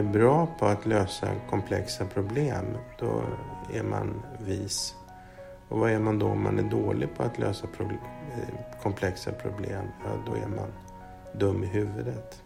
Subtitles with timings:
[0.00, 2.64] Om man är bra på att lösa komplexa problem,
[2.98, 3.22] då
[3.72, 4.94] är man vis.
[5.68, 7.98] Och vad är man då om man är dålig på att lösa problem,
[8.32, 9.84] eh, komplexa problem?
[10.04, 10.72] Ja, då är man
[11.32, 12.42] dum i huvudet.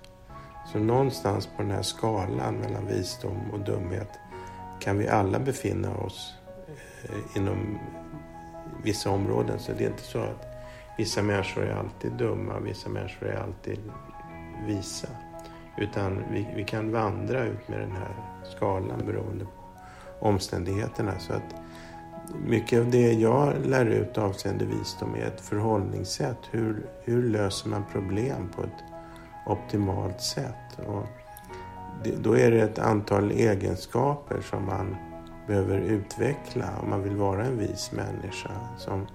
[0.73, 4.11] Så någonstans på den här skalan mellan visdom och dumhet
[4.81, 6.35] kan vi alla befinna oss
[7.05, 7.79] eh, inom
[8.85, 9.59] vissa områden.
[9.59, 10.47] Så det är inte så att
[10.99, 13.79] vissa människor är alltid dumma och vissa människor är alltid
[14.67, 15.09] visa.
[15.77, 18.15] Utan vi, vi kan vandra ut med den här
[18.57, 19.65] skalan beroende på
[20.27, 21.19] omständigheterna.
[21.19, 21.55] Så att
[22.47, 26.39] mycket av det jag lär ut avseende visdom är ett förhållningssätt.
[26.51, 28.85] Hur, hur löser man problem på ett
[29.47, 30.79] optimalt sätt?
[30.87, 31.07] Och
[32.05, 34.97] det, då är det ett antal egenskaper som man
[35.47, 38.51] behöver utveckla om man vill vara en vis människa.
[38.79, 39.07] Som...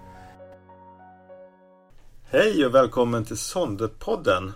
[2.31, 4.53] Hej och välkommen till Sondepodden.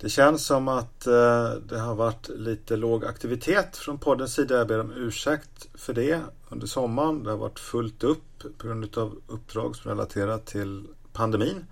[0.00, 4.58] Det känns som att eh, det har varit lite låg aktivitet från poddens sida.
[4.58, 7.24] Jag ber om ursäkt för det under sommaren.
[7.24, 11.64] Det har varit fullt upp på grund av uppdrag som relaterat till pandemin.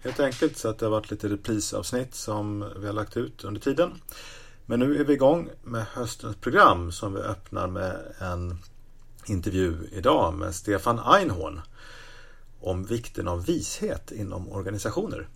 [0.00, 3.60] Helt enkelt så att det har varit lite reprisavsnitt som vi har lagt ut under
[3.60, 3.90] tiden.
[4.66, 8.58] Men nu är vi igång med höstens program som vi öppnar med en
[9.26, 11.60] intervju idag med Stefan Einhorn
[12.60, 15.28] om vikten av vishet inom organisationer.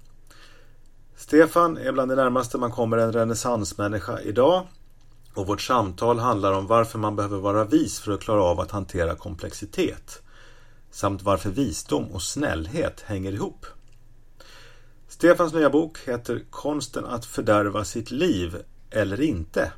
[1.16, 4.66] Stefan är bland det närmaste man kommer en renässansmänniska idag
[5.34, 8.70] och vårt samtal handlar om varför man behöver vara vis för att klara av att
[8.70, 10.22] hantera komplexitet
[10.90, 13.66] samt varför visdom och snällhet hänger ihop.
[15.08, 18.56] Stefans nya bok heter Konsten att fördärva sitt liv
[18.90, 19.72] eller inte.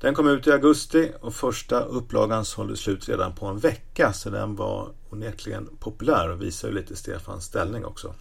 [0.00, 4.30] Den kom ut i augusti och första upplagan sålde slut redan på en vecka så
[4.30, 8.14] den var onekligen populär och visar ju lite Stefans ställning också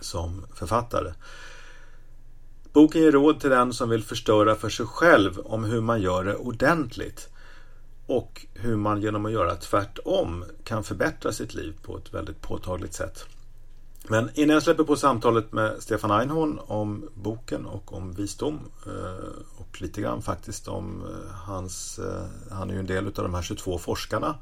[0.00, 1.12] som författare.
[2.72, 6.24] Boken ger råd till den som vill förstöra för sig själv om hur man gör
[6.24, 7.28] det ordentligt
[8.06, 12.94] och hur man genom att göra tvärtom kan förbättra sitt liv på ett väldigt påtagligt
[12.94, 13.26] sätt.
[14.08, 19.60] Men innan jag släpper på samtalet med Stefan Einhorn om boken och om visdom eh,
[19.60, 21.98] och lite grann faktiskt om eh, hans...
[21.98, 24.34] Eh, han är ju en del av de här 22 forskarna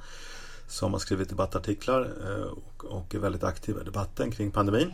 [0.69, 2.11] som har skrivit debattartiklar
[2.79, 4.93] och är väldigt aktiva i debatten kring pandemin.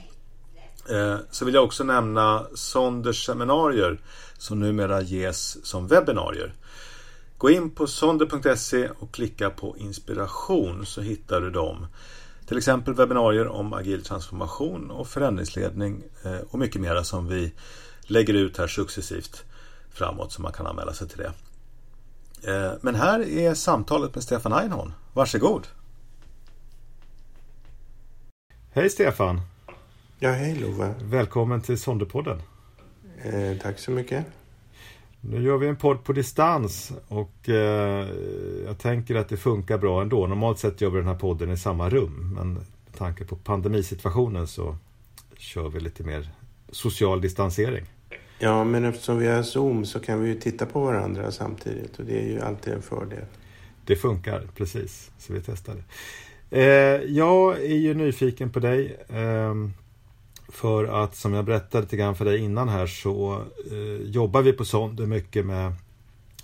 [0.90, 4.00] Eh, så vill jag också nämna Sonders seminarier
[4.38, 6.54] som numera ges som webbinarier.
[7.38, 11.86] Gå in på sonder.se och klicka på inspiration så hittar du dem.
[12.46, 17.52] Till exempel webbinarier om agil transformation och förändringsledning eh, och mycket mera som vi
[18.02, 19.44] lägger ut här successivt
[19.90, 21.32] framåt så man kan anmäla sig till det.
[22.52, 24.92] Eh, men här är samtalet med Stefan Einhorn.
[25.12, 25.66] Varsågod!
[28.70, 29.40] Hej Stefan!
[30.20, 30.94] Ja, hej Love!
[31.02, 32.42] Välkommen till Sonderpodden!
[33.22, 34.26] Eh, tack så mycket!
[35.20, 38.08] Nu gör vi en podd på distans och eh,
[38.66, 40.26] jag tänker att det funkar bra ändå.
[40.26, 42.64] Normalt sett gör vi den här podden i samma rum men med
[42.96, 44.76] tanke på pandemisituationen så
[45.36, 46.30] kör vi lite mer
[46.70, 47.84] social distansering.
[48.38, 52.04] Ja, men eftersom vi har Zoom så kan vi ju titta på varandra samtidigt och
[52.04, 53.24] det är ju alltid en fördel.
[53.84, 55.10] Det funkar, precis.
[55.18, 55.84] Så vi testar det.
[56.50, 58.96] Eh, jag är ju nyfiken på dig.
[59.08, 59.54] Eh,
[60.48, 63.42] för att som jag berättade lite grann för dig innan här så
[63.72, 65.72] eh, jobbar vi på Sonder mycket med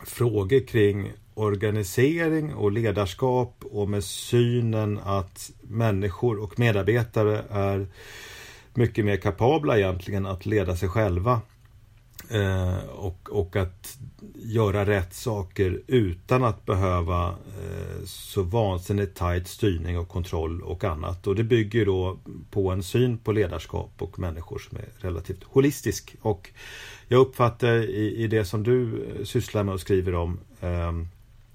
[0.04, 7.86] frågor kring organisering och ledarskap och med synen att människor och medarbetare är
[8.74, 11.40] mycket mer kapabla egentligen att leda sig själva
[12.30, 13.98] Eh, och, och att
[14.34, 21.26] göra rätt saker utan att behöva eh, så vansinnigt tajt styrning och kontroll och annat.
[21.26, 22.18] Och det bygger då
[22.50, 26.16] på en syn på ledarskap och människor som är relativt holistisk.
[26.20, 26.50] Och
[27.08, 30.92] jag uppfattar i, i det som du eh, sysslar med och skriver om eh,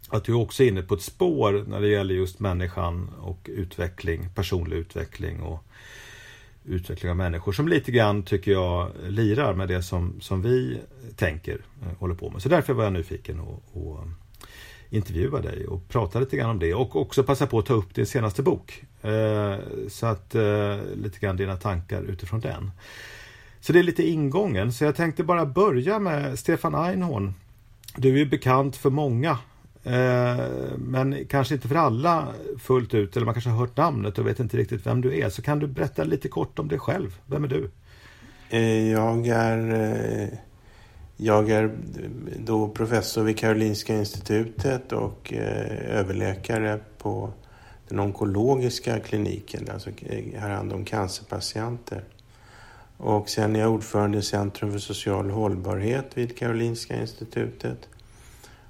[0.10, 4.30] att du också är inne på ett spår när det gäller just människan och utveckling,
[4.36, 5.64] personlig utveckling och
[6.66, 10.80] utveckling av människor som lite grann tycker jag lirar med det som, som vi
[11.16, 12.42] tänker eh, håller på med.
[12.42, 14.08] Så därför var jag nyfiken och, och eh,
[14.90, 17.96] intervjua dig och prata lite grann om det och också passa på att ta upp
[17.96, 18.84] din senaste bok.
[19.02, 19.56] Eh,
[19.88, 22.72] så att eh, lite grann dina tankar utifrån den.
[23.62, 24.74] Så det är lite ingången.
[24.74, 27.34] Så jag tänkte bara börja med Stefan Einhorn.
[27.96, 29.38] Du är ju bekant för många
[29.84, 30.46] Eh,
[30.78, 32.28] men kanske inte för alla
[32.60, 35.30] fullt ut, eller man kanske har hört namnet och vet inte riktigt vem du är.
[35.30, 37.20] Så kan du berätta lite kort om dig själv.
[37.26, 37.70] Vem är du?
[38.50, 40.38] Eh, jag är, eh,
[41.18, 41.72] jag är
[42.40, 45.34] då professor vid Karolinska institutet och
[45.88, 47.34] överläkare på
[47.88, 49.90] den onkologiska kliniken, alltså
[50.40, 52.04] har hand om cancerpatienter.
[52.98, 57.88] Och sen är jag ordförande i Centrum för social hållbarhet vid Karolinska institutet.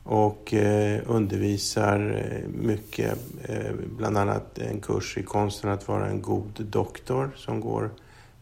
[0.03, 6.21] Och eh, undervisar eh, mycket, eh, bland annat en kurs i konsten att vara en
[6.21, 7.89] god doktor som går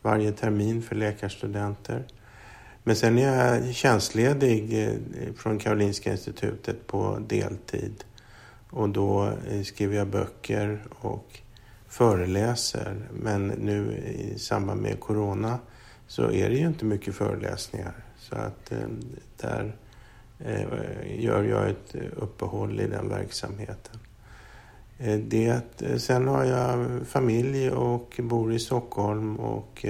[0.02, 2.04] varje termin för läkarstudenter.
[2.84, 4.90] Men sen är jag tjänstledig
[5.38, 8.04] från Karolinska institutet på deltid.
[8.70, 9.32] Och då
[9.64, 11.40] skriver jag böcker och
[11.88, 12.96] föreläser.
[13.14, 15.60] Men nu i samband med Corona
[16.08, 17.94] så är det ju inte mycket föreläsningar.
[18.18, 18.72] Så att
[19.38, 19.76] där
[20.40, 24.00] Eh, gör jag ett eh, uppehåll i den verksamheten.
[24.98, 25.62] Eh, det,
[25.98, 29.86] sen har jag familj och bor i Stockholm och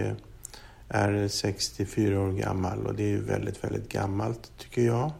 [0.89, 5.11] är 64 år gammal och det är ju väldigt, väldigt gammalt tycker jag.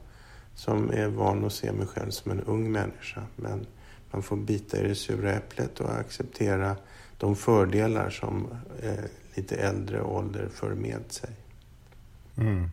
[0.56, 3.23] Som är van att se mig själv som en ung människa.
[3.35, 3.65] Men
[4.12, 6.75] man får bita i det sura äpplet och acceptera
[7.18, 8.47] de fördelar som
[8.81, 9.03] eh,
[9.35, 11.30] lite äldre ålder för med sig.
[12.38, 12.69] Mm.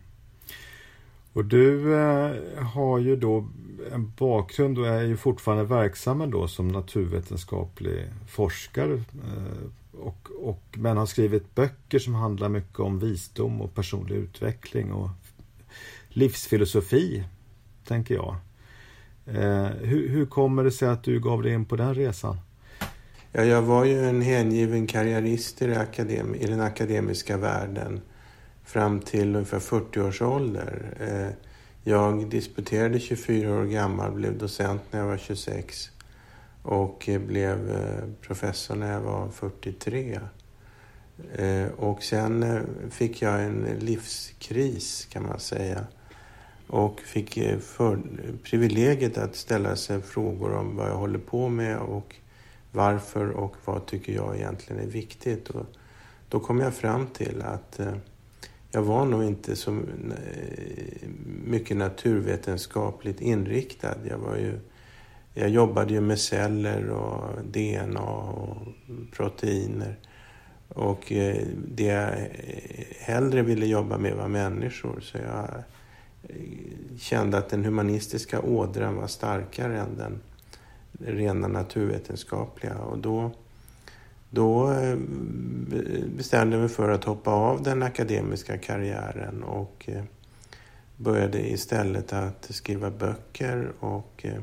[1.35, 3.47] Och du eh, har ju då
[3.91, 10.97] en bakgrund och är ju fortfarande verksam då som naturvetenskaplig forskare eh, och, och, men
[10.97, 15.09] har skrivit böcker som handlar mycket om visdom och personlig utveckling och
[16.09, 17.23] livsfilosofi,
[17.87, 18.35] tänker jag.
[19.25, 22.37] Eh, hur, hur kommer det sig att du gav dig in på den resan?
[23.31, 28.01] Ja, jag var ju en hängiven karriärist i, akadem i den akademiska världen
[28.65, 30.97] fram till ungefär 40 års ålder.
[30.99, 31.47] Eh,
[31.83, 35.91] jag disputerade 24 år gammal, blev docent när jag var 26
[36.61, 40.19] och eh, blev eh, professor när jag var 43.
[41.77, 45.85] Och sen fick jag en livskris kan man säga.
[46.67, 47.99] Och fick för,
[48.43, 52.15] privilegiet att ställa sig frågor om vad jag håller på med och
[52.71, 55.49] varför och vad tycker jag egentligen är viktigt.
[55.49, 55.65] Och
[56.29, 57.79] då kom jag fram till att
[58.75, 61.09] jag var nog inte så eh,
[61.45, 63.95] mycket naturvetenskapligt inriktad.
[64.09, 64.59] Jag var ju
[65.33, 68.57] jag jobbade ju med celler och DNA och
[69.11, 69.95] proteiner.
[70.67, 74.99] Och eh, det jag eh, hellre ville jobba med var människor.
[75.01, 75.63] Så jag
[76.97, 80.21] kände att den humanistiska ådran var starkare än den
[80.99, 82.77] rena naturvetenskapliga.
[82.77, 83.31] Och då,
[84.35, 84.97] då eh,
[86.17, 90.03] bestämde jag mig för att hoppa av den akademiska karriären och eh,
[90.97, 94.41] började istället att skriva böcker och eh,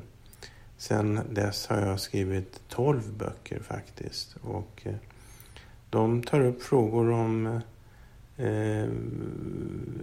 [0.82, 4.36] Sen dess har jag skrivit 12 böcker faktiskt.
[4.42, 4.86] Och
[5.90, 7.46] de tar upp frågor om
[8.36, 8.88] eh,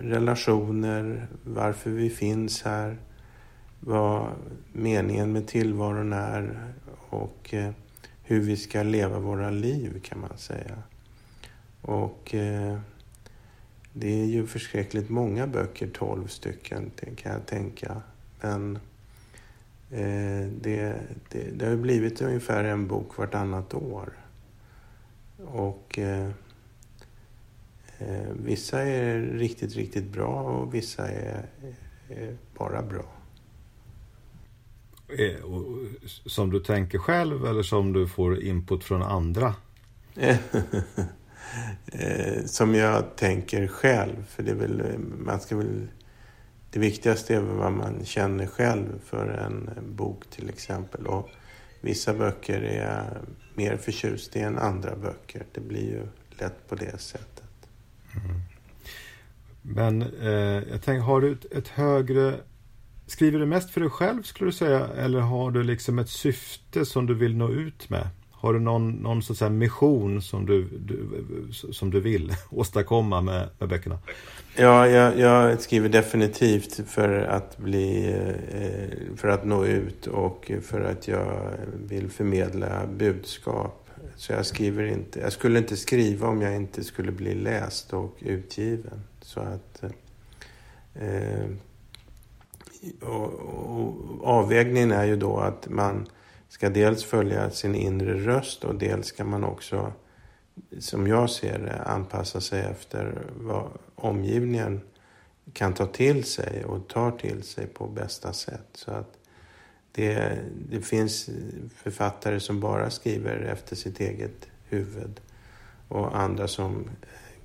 [0.02, 2.98] relationer, varför vi finns här,
[3.80, 4.28] vad
[4.74, 6.74] meningen med tillvaron är
[7.10, 7.72] och eh,
[8.30, 10.84] hur vi ska leva våra liv kan man säga.
[11.82, 12.80] Och eh,
[13.94, 18.02] det är ju förskräckligt många böcker, 12 stycken kan jag tänka.
[18.42, 18.80] Men
[19.92, 20.96] Eh, det,
[21.30, 24.14] det, det har blivit ungefär en bok vartannat år.
[25.38, 26.30] Och eh,
[27.98, 31.46] eh, vissa är riktigt, riktigt bra och vissa är,
[32.10, 33.06] är bara bra.
[35.18, 35.36] Eh,
[36.26, 39.56] som du tänker själv eller som du får input från andra?
[42.46, 44.26] som jag tänker själv.
[44.30, 45.88] För det är väl, man ska väl
[46.72, 51.08] det viktigaste är vad man känner själv för en bok till exempel.
[51.08, 51.30] Och
[51.82, 53.06] vissa böcker är jag
[53.56, 55.46] mer förtjust i än andra böcker.
[55.52, 57.44] Det blir ju lätt på det sättet.
[58.16, 58.42] Mm.
[59.62, 62.36] Men eh, jag tänker, har du ett, ett, högre...
[63.10, 64.88] Skriver du mest för dig själv skulle du säga?
[64.88, 68.08] Eller har du liksom ett syfte som du vill nå ut med?
[68.32, 71.00] Har du någon, någon så att säga, mission som du, du,
[71.52, 74.00] som du vill åstadkomma med, med böckerna?
[74.56, 78.10] Ja, jag, jag, skriver definitivt för att bli,
[78.52, 81.52] eh, för att nå ut och för att jag
[81.88, 83.90] vill förmedla budskap.
[84.16, 88.16] Så jag skriver inte, jag skulle inte skriva om jag inte skulle bli läst och
[88.20, 89.02] utgiven.
[89.22, 89.84] Så att
[90.94, 91.50] eh,
[93.02, 96.08] och, och avvägningen är ju då att man
[96.50, 99.94] ska dels följa sin inre röst och dels ska man också,
[100.80, 104.82] som jag ser det, anpassa sig efter vad omgivningen
[105.54, 108.68] kan ta till sig och tar till sig på bästa sätt.
[108.74, 109.18] Så att
[109.92, 111.30] det, det finns
[111.76, 115.22] författare som bara skriver efter sitt eget huvud
[115.88, 116.90] och andra som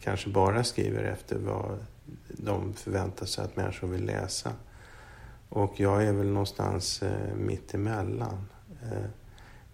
[0.01, 1.85] kanske bara skriver efter vad
[2.29, 4.53] de förväntar sig att människor vill läsa.
[5.55, 8.47] Och jag är väl någonstans eh, mitt emellan.
[8.83, 9.05] Eh,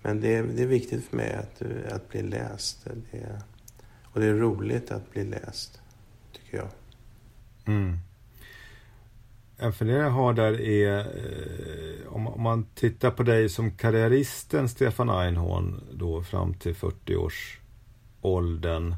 [0.03, 2.85] men det är, det är viktigt för mig att, eh, att bli läst.
[2.85, 3.43] Det är,
[4.05, 5.81] och det är roligt att bli läst,
[6.33, 6.69] tycker jag.
[7.67, 7.99] Mm.
[9.57, 14.69] En fundering jag har där är eh, om, om, man tittar på dig som karriäristen
[14.69, 17.61] Stefan Einhorn då fram till 40 års
[18.21, 18.95] åldern.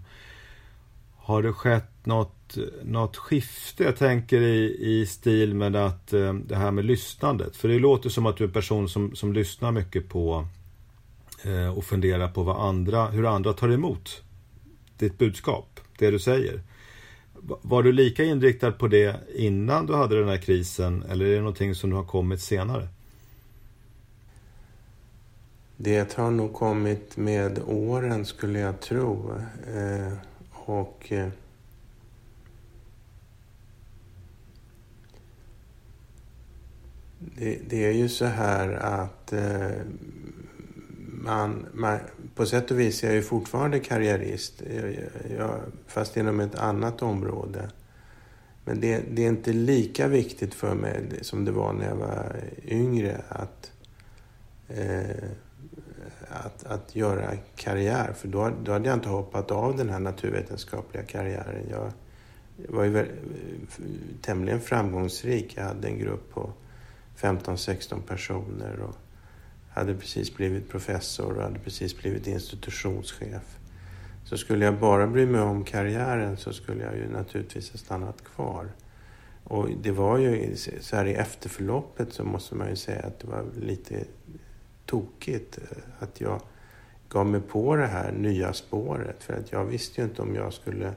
[1.17, 2.42] Har det skett något,
[2.83, 3.85] något skifte?
[3.85, 7.57] Jag tänker i, i stil med att eh, det här med lyssnandet.
[7.57, 10.47] För det låter som att du är en person som, som lyssnar mycket på
[11.43, 14.23] eh, och funderar på vad andra, hur andra tar emot
[14.99, 16.63] ditt budskap, det du säger.
[17.43, 21.39] Var du lika inriktad på det innan du hade den här krisen eller är det
[21.39, 22.89] någonting som har kommit senare?
[25.77, 29.33] Det har nog kommit med åren skulle jag tro.
[29.75, 30.13] Eh,
[30.51, 31.29] och eh,
[37.37, 39.71] det, det, är ju så här att eh,
[41.23, 41.99] man, man,
[42.35, 46.55] på sätt och vis är jag ju fortfarande karriärist, eh, jag, jag, fast inom ett
[46.55, 47.71] annat område.
[48.65, 52.37] Men det, det, är inte lika viktigt för mig som det var när jag var
[52.65, 53.73] yngre att,
[54.69, 55.29] eh,
[56.29, 58.13] att, att göra karriär.
[58.13, 61.67] För då, då hade jag inte hoppat av den här naturvetenskapliga karriären.
[61.71, 61.93] Jag,
[62.57, 63.07] jag var ju
[64.23, 65.57] tämligen framgångsrik.
[65.57, 66.53] Jag hade en grupp på
[67.23, 68.81] 15-16 personer.
[68.81, 68.97] Och,
[69.75, 73.59] hade precis blivit professor och hade precis blivit institutionschef.
[74.25, 78.25] Så skulle jag bara bry mig om karriären så skulle jag ju naturligtvis ha stannat
[78.25, 78.69] kvar.
[79.45, 83.27] Och det var ju så här i efterförloppet så måste man ju säga att det
[83.27, 84.05] var lite
[84.87, 86.41] tokigt eh, att jag
[87.09, 89.23] gav mig på det här nya spåret.
[89.23, 90.93] För att jag visste ju inte om jag skulle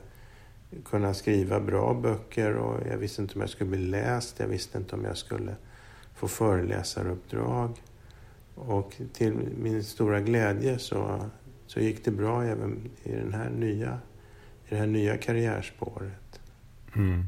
[0.85, 4.39] kunna skriva bra böcker och jag visste inte om jag skulle bli läst.
[4.39, 5.55] Jag visste inte om jag skulle
[6.15, 7.81] få föreläsaruppdrag.
[8.55, 11.29] Och till min stora glädje så,
[11.67, 13.99] så gick det bra även i, den här nya,
[14.65, 16.39] i det här nya karriärspåret.
[16.95, 17.23] Mm.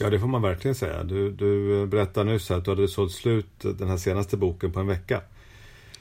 [0.00, 1.02] Ja, det får man verkligen säga.
[1.02, 4.86] Du, du berättade nyss att du hade sålt slut den här senaste boken på en
[4.86, 5.20] vecka.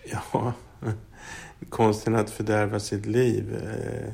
[0.04, 0.54] Ja,
[1.70, 3.56] Konsten att fördärva sitt liv.
[3.56, 4.14] Eh,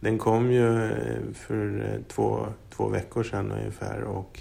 [0.00, 0.90] den kom ju
[1.34, 4.40] för två, två veckor sedan ungefär och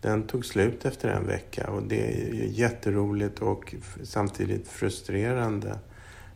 [0.00, 5.78] den tog slut efter en vecka och det är jätteroligt och samtidigt frustrerande.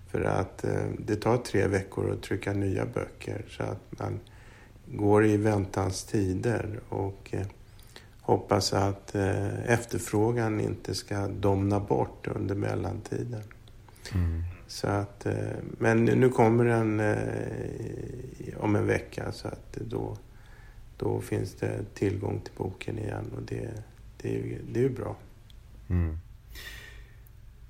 [0.08, 4.20] För att eh, det tar tre veckor att trycka nya böcker så att man
[4.86, 7.46] går i väntans tider och eh,
[8.20, 13.42] hoppas att eh, efterfrågan inte ska domna bort under mellantiden.
[14.14, 14.42] Mm.
[14.66, 15.26] Så att,
[15.78, 17.02] men nu kommer den
[18.60, 20.16] om en vecka så att då
[21.02, 23.70] då finns det tillgång till boken igen och det,
[24.22, 25.16] det, är, det är ju bra.
[25.88, 26.18] Mm.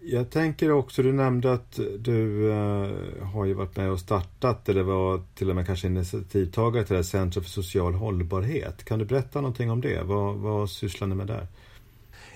[0.00, 2.12] Jag tänker också, du nämnde att du
[2.50, 6.92] uh, har ju varit med och startat, eller var till och med kanske initiativtagare till
[6.92, 8.84] det här Centrum för social hållbarhet.
[8.84, 10.02] Kan du berätta någonting om det?
[10.02, 11.46] Vad, vad sysslar ni med där?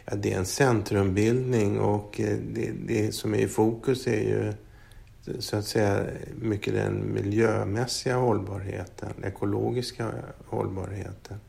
[0.04, 4.52] Ja, det är en centrumbildning och eh, det, det som är i fokus är ju
[5.38, 6.06] så att säga
[6.40, 10.12] mycket den miljömässiga hållbarheten, ekologiska
[10.46, 11.40] hållbarheten.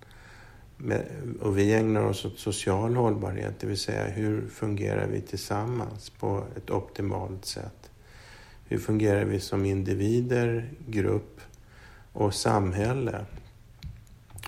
[1.42, 6.44] Och vi ägnar oss åt social hållbarhet, det vill säga hur fungerar vi tillsammans på
[6.58, 7.92] ett optimalt sätt?
[8.66, 11.42] Hur fungerar vi som individer, grupp
[12.14, 13.26] och samhälle?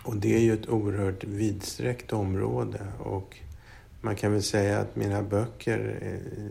[0.03, 3.37] Och det är ju ett oerhört vidsträckt område och
[4.01, 6.45] man kan väl säga att mina böcker eh,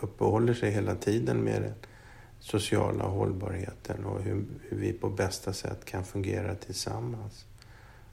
[0.00, 1.74] uppehåller sig hela tiden med den
[2.40, 7.44] sociala hållbarheten och hur, hur, vi på bästa sätt kan fungera tillsammans.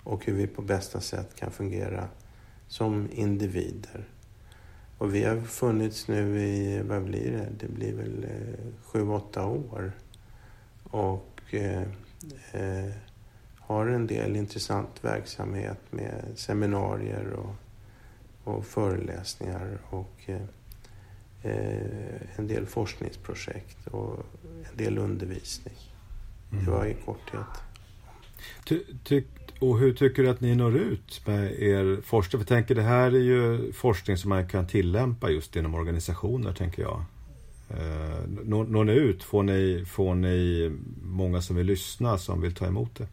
[0.04, 2.08] Och hur vi på bästa sätt kan fungera
[2.68, 4.06] som individer.
[4.98, 9.46] Och vi har funnits nu i, vad blir det, det blir väl eh, sju, åtta
[9.46, 9.92] år.
[10.84, 11.82] Och eh,
[12.52, 12.92] eh,
[13.60, 17.56] har en del intressant verksamhet med seminarier och,
[18.44, 19.78] och föreläsningar.
[19.90, 20.63] och eh, Eh,
[22.36, 24.26] en del forskningsprojekt och
[24.72, 25.76] en del undervisning.
[26.50, 27.64] Det var i korthet.
[28.66, 29.24] Ty, ty,
[29.60, 32.42] och hur tycker du att ni når ut med er forskning?
[32.42, 36.82] För tänker det här är ju forskning som man kan tillämpa just inom organisationer, tänker
[36.82, 37.04] jag.
[37.70, 39.24] Eh, når, når ni ut?
[39.24, 40.72] Får ni, får ni
[41.02, 43.08] många som vill lyssna, som vill ta emot det?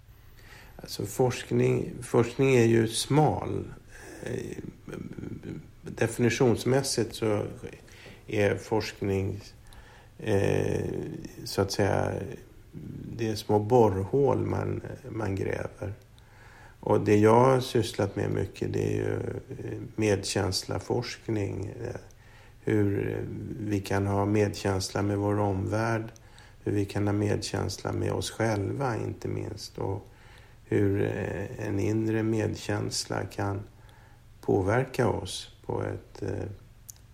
[0.76, 3.64] Alltså forskning, forskning är ju smal.
[4.22, 4.56] Eh,
[5.82, 7.46] definitionsmässigt så
[8.30, 9.40] är forskning
[10.18, 10.90] eh,
[11.44, 12.12] så att säga,
[13.16, 15.94] det är små borrhål man, man gräver.
[16.80, 21.70] Och det jag har sysslat med mycket det är ju eh, medkänsla-forskning.
[22.64, 23.16] Hur
[23.60, 26.04] vi kan ha medkänsla med vår omvärld.
[26.64, 29.78] Hur vi kan ha medkänsla med oss själva inte minst.
[29.78, 30.06] Och
[30.64, 33.60] hur eh, en inre medkänsla kan
[34.40, 36.22] påverka oss på ett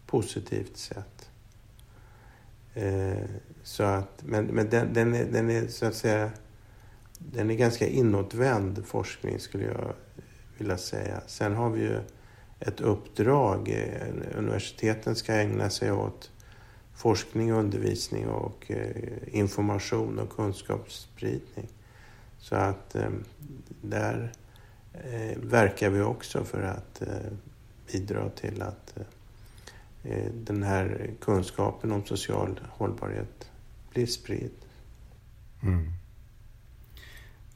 [0.07, 1.31] positivt sätt.
[2.75, 3.25] Eh,
[3.63, 6.31] så att, men men den, den, är, den är så att säga
[7.19, 9.95] den är ganska inåtvänd forskning skulle jag
[10.59, 11.21] vilja säga.
[11.27, 12.01] Sen har vi ju
[12.61, 13.69] ett uppdrag.
[13.69, 16.31] Eh, universiteten ska ägna sig åt
[16.95, 21.69] forskning, undervisning och eh, information och kunskapsspridning.
[22.39, 23.11] Så att eh,
[23.83, 24.33] där
[25.37, 27.03] verkar vi också för att
[27.93, 28.95] bidra till att
[30.11, 33.51] Eh, den här kunskapen om social hållbarhet
[33.93, 34.51] blir spridd.
[35.63, 35.93] Mm.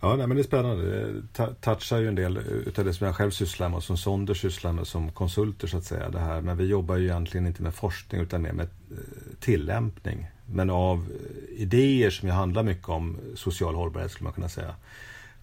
[0.00, 1.12] Ja, nej, men det är spännande.
[1.32, 4.34] Det touchar ju en del utav det som jag själv sysslar med och som Sonder
[4.34, 6.08] sysslar med som konsulter så att säga.
[6.08, 6.40] Det här.
[6.40, 8.96] Men vi jobbar ju egentligen inte med forskning utan mer med eh,
[9.40, 10.26] tillämpning.
[10.46, 14.74] Men av eh, idéer som ju handlar mycket om social hållbarhet skulle man kunna säga.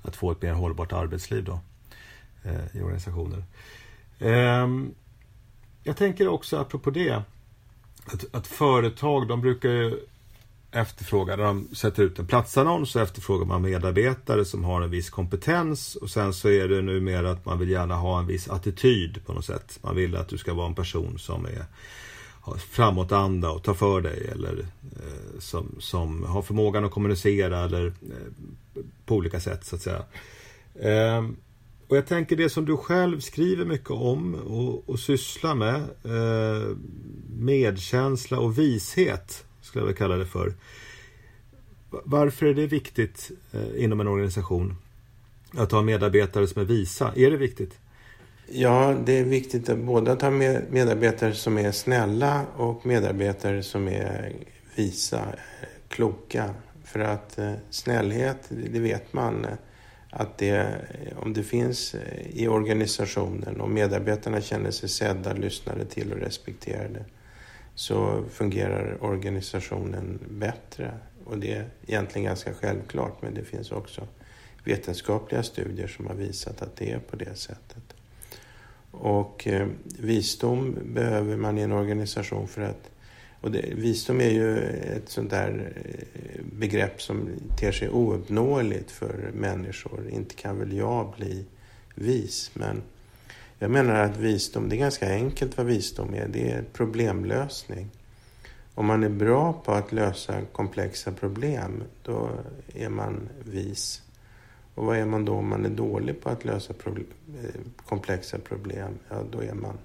[0.01, 1.59] Att få ett mer hållbart arbetsliv då
[2.73, 3.43] i organisationer.
[4.19, 4.93] Ehm,
[5.87, 7.21] jag tänker också apropå det
[8.05, 9.99] att, att företag de brukar ju
[10.71, 15.09] efterfråga, när de sätter ut en platsannons så efterfrågar man medarbetare som har en viss
[15.09, 19.25] kompetens och sen så är det numera att man vill gärna ha en viss attityd
[19.25, 19.79] på något sätt.
[19.81, 21.65] Man vill att du ska vara en person som är
[22.57, 28.83] framåtanda och tar för dig eller eh, som, som har förmågan att kommunicera eller eh,
[29.05, 30.03] på olika sätt så att säga.
[30.75, 31.23] Eh,
[31.87, 36.77] och jag tänker det som du själv skriver mycket om och, och sysslar med, eh,
[37.39, 40.53] medkänsla och vishet skulle jag vilja kalla det för.
[41.89, 44.75] Varför är det viktigt eh, inom en organisation
[45.51, 47.13] att ha medarbetare som är visa?
[47.15, 47.79] Är det viktigt?
[48.51, 53.87] Ja, det är viktigt att både att ha medarbetare som är snälla och medarbetare som
[53.87, 54.33] är
[54.75, 56.53] visa, eh, kloka.
[56.83, 59.51] För att eh, snällhet, det vet man eh,
[60.09, 60.81] att det,
[61.15, 67.05] om det finns eh, i organisationen och medarbetarna känner sig sedda, lyssnade till och respekterade
[67.75, 70.93] så fungerar organisationen bättre.
[71.25, 74.07] Och det är egentligen ganska självklart, men det finns också
[74.63, 77.93] vetenskapliga studier som har visat att det är på det sättet.
[78.91, 79.67] Och eh,
[79.99, 82.91] visdom behöver man i en organisation för att...
[83.41, 84.57] Och det, visdom är ju
[84.97, 90.09] ett sånt där eh, begrepp som ter sig ouppnåeligt för människor.
[90.09, 91.45] Inte kan väl jag bli
[91.95, 92.81] vis, men
[93.59, 96.27] jag menar att visdom, det är ganska enkelt vad visdom är.
[96.27, 97.89] Det är problemlösning.
[98.75, 102.29] Om man är bra på att lösa komplexa problem, då
[102.73, 104.01] är man vis.
[104.75, 107.07] Och vad är man då om man är dålig på att lösa problem,
[107.43, 108.99] eh, komplexa problem?
[109.09, 109.77] Ja, då är man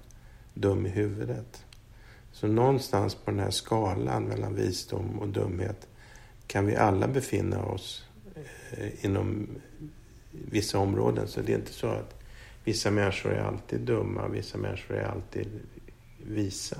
[0.53, 1.65] dum i huvudet.
[2.43, 5.87] Så någonstans på den här skalan mellan visdom och dumhet
[6.47, 8.05] kan vi alla befinna oss
[8.71, 9.47] eh, inom
[10.31, 11.27] vissa områden.
[11.27, 12.21] Så det är inte så att
[12.63, 15.47] vissa människor är alltid dumma, vissa människor är alltid
[16.27, 16.77] visa.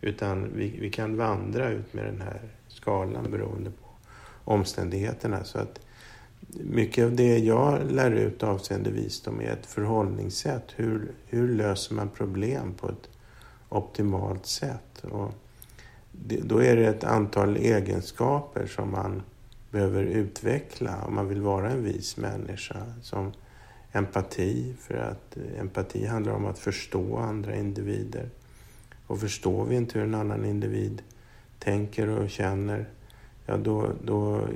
[0.00, 3.88] Utan vi, vi kan vandra ut med den här skalan beroende på
[4.44, 5.44] omständigheterna.
[5.44, 5.80] Så att
[6.64, 10.72] mycket av det jag lär ut avseende visdom är ett förhållningssätt.
[10.76, 13.08] Hur, hur löser man problem på ett
[13.70, 15.04] optimalt sätt?
[15.10, 15.34] Och
[16.12, 19.22] det, då är det ett antal egenskaper som man
[19.70, 22.84] behöver utveckla om man vill vara en vis människa.
[23.02, 23.32] Som
[23.92, 28.28] empati, för att empati handlar om att förstå andra individer.
[29.06, 31.02] Och förstår vi inte hur en annan individ
[31.58, 32.88] tänker och känner,
[33.46, 34.48] ja då, då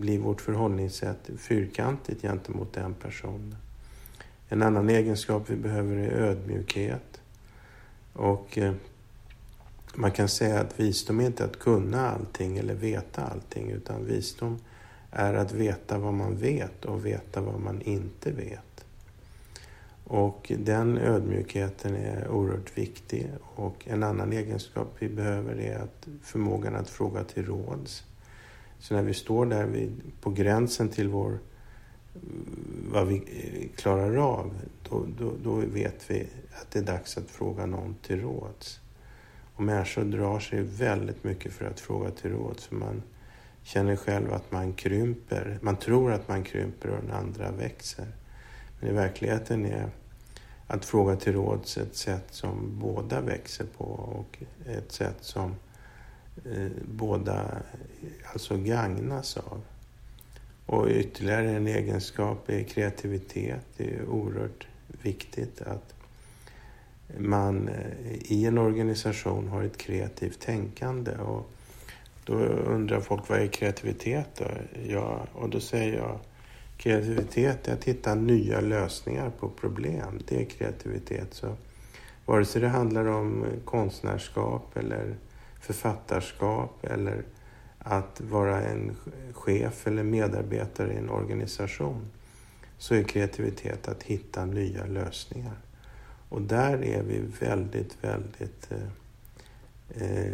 [0.00, 3.56] blir vårt förhållningssätt fyrkantigt gentemot den personen.
[4.48, 7.20] En annan egenskap vi behöver är ödmjukhet.
[8.16, 8.72] Och eh,
[9.94, 14.58] man kan säga att visdom är inte att kunna allting eller veta allting, utan visdom
[15.10, 18.84] är att veta vad man vet och veta vad man inte vet.
[20.04, 23.30] Och den ödmjukheten är oerhört viktig.
[23.54, 28.04] Och en annan egenskap vi behöver är att förmågan att fråga till råds.
[28.78, 31.38] Så när vi står där vid, på gränsen till vår,
[32.90, 34.54] vad vi eh, klarar av,
[34.88, 36.26] då, då, då vet vi
[36.60, 38.80] att det är dags att fråga någon till råds.
[39.54, 42.64] Och människor drar sig väldigt mycket för att fråga till råds.
[42.64, 43.02] För man
[43.62, 45.58] känner själv att man krymper.
[45.62, 48.06] Man tror att man krymper och den andra växer.
[48.80, 49.90] Men i verkligheten är
[50.66, 55.54] att fråga till råds ett sätt som båda växer på och ett sätt som
[56.44, 57.62] eh, båda
[58.32, 59.60] alltså gagnas av.
[60.66, 63.66] Och ytterligare en egenskap är kreativitet.
[63.76, 64.66] Det är oerhört
[65.02, 65.94] viktigt att
[67.18, 71.16] man eh, i en organisation har ett kreativt tänkande.
[71.16, 71.50] Och
[72.24, 74.44] då undrar folk, vad är kreativitet då?
[74.88, 76.20] Ja, och då säger jag,
[76.76, 80.20] Kreativitet är att hitta nya lösningar på problem.
[80.28, 81.34] Det är kreativitet.
[81.34, 81.56] Så
[82.26, 85.16] vare sig det handlar om konstnärskap eller
[85.60, 87.22] författarskap eller
[87.88, 88.96] att vara en
[89.32, 92.10] chef eller medarbetare i en organisation
[92.78, 95.56] så är kreativitet att hitta nya lösningar.
[96.28, 98.78] Och där är vi väldigt, väldigt eh,
[100.02, 100.32] eh,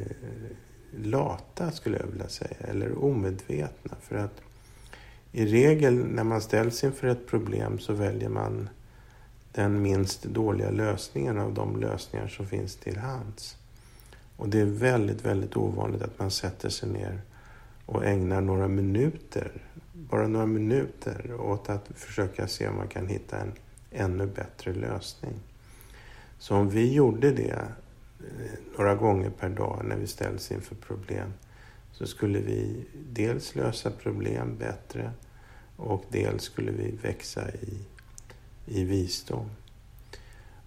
[0.97, 3.97] lata skulle jag vilja säga, eller omedvetna.
[4.01, 4.43] För att
[5.33, 8.69] i regel när man ställs inför ett problem så väljer man
[9.53, 13.57] den minst dåliga lösningen av de lösningar som finns till hands.
[14.37, 17.21] Och det är väldigt, väldigt ovanligt att man sätter sig ner
[17.87, 19.53] och ägnar några minuter,
[19.93, 23.53] bara några minuter, åt att försöka se om man kan hitta en
[23.91, 25.35] ännu bättre lösning.
[26.39, 27.59] Så om vi gjorde det
[28.21, 31.33] eh, några gånger per dag när vi ställs inför problem
[31.93, 35.13] så skulle vi dels lösa problem bättre
[35.77, 37.79] och dels skulle vi växa i,
[38.67, 39.51] i visdom.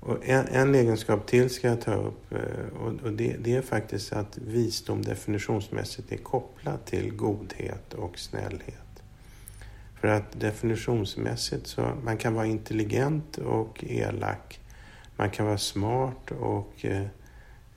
[0.06, 3.62] Och en, en egenskap till ska jag ta upp eh, och, och det, det, är
[3.62, 9.04] faktiskt att visdom definitionsmässigt är kopplat till godhet och snällhet.
[10.02, 14.60] För att definitionsmässigt så man kan vara intelligent och elak.
[15.16, 17.06] Man kan vara smart och eh,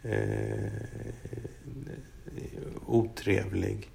[0.03, 0.73] eh,
[2.87, 3.91] otrevlig.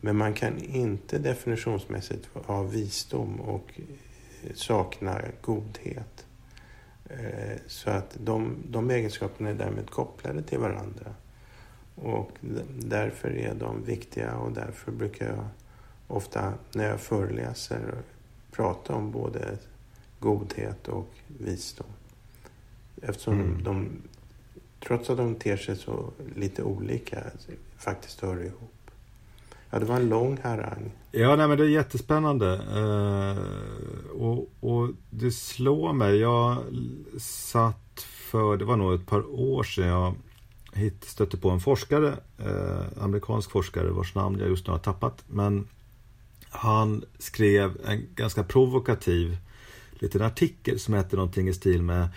[0.00, 3.80] Men man kan inte definitionsmässigt ha visdom och
[4.54, 6.26] sakna godhet.
[7.18, 11.14] Eh, så att de, de egenskaperna är därmed kopplade till varandra.
[11.94, 12.30] Och
[12.78, 15.44] därför är de viktiga och därför brukar jag
[16.06, 17.94] ofta när jag föreläser
[18.50, 19.58] prata om både
[20.18, 21.86] godhet och visdom.
[23.02, 23.64] Eftersom mm.
[23.64, 24.02] de,
[24.80, 27.24] trots att de ter sig så lite olika,
[27.76, 28.81] faktiskt hör ihop.
[29.72, 30.92] Ja, det var en lång harang.
[31.12, 32.54] Ja, nej, men det är jättespännande.
[32.54, 36.16] Eh, och, och det slår mig.
[36.16, 36.56] Jag
[37.18, 40.14] satt för, det var nog ett par år sedan jag
[40.72, 45.24] hit, stötte på en forskare, eh, amerikansk forskare vars namn jag just nu har tappat.
[45.26, 45.68] Men
[46.50, 49.36] han skrev en ganska provokativ
[49.92, 52.08] liten artikel som hette någonting i stil med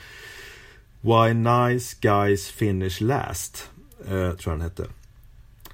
[1.01, 3.69] Why nice guys finish last.
[3.99, 4.87] eh, tror jag den hette.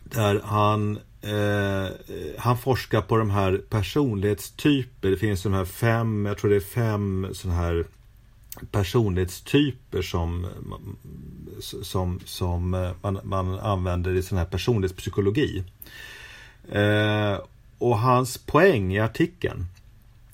[0.04, 1.92] Där han Eh, eh,
[2.38, 5.10] han forskar på de här personlighetstyper.
[5.10, 7.86] Det finns de här fem, jag tror det är fem sådana här
[8.72, 10.48] personlighetstyper som,
[11.60, 15.64] som, som eh, man, man använder i sån här personlighetspsykologi.
[16.72, 17.38] Eh,
[17.78, 19.66] och hans poäng i artikeln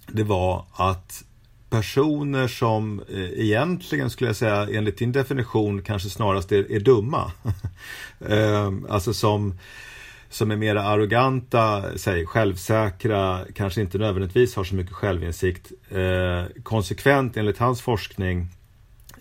[0.08, 1.24] det var att
[1.70, 7.32] personer som eh, egentligen skulle jag säga enligt din definition kanske snarast är, är dumma.
[8.20, 9.54] eh, alltså som
[10.30, 17.38] som är mer arroganta, säg, självsäkra, kanske inte nödvändigtvis har så mycket självinsikt, eh, konsekvent
[17.38, 18.48] enligt hans forskning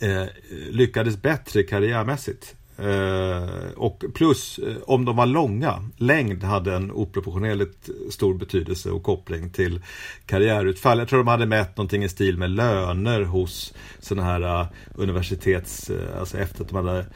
[0.01, 0.25] eh,
[0.71, 2.55] lyckades bättre karriärmässigt.
[2.79, 9.03] Eh, och plus, eh, om de var långa, längd hade en oproportionerligt stor betydelse och
[9.03, 9.81] koppling till
[10.27, 10.99] karriärutfall.
[10.99, 15.91] Jag tror de hade mätt någonting i stil med löner hos sådana här eh, universitets,
[15.91, 17.07] eh, alltså efter att de hade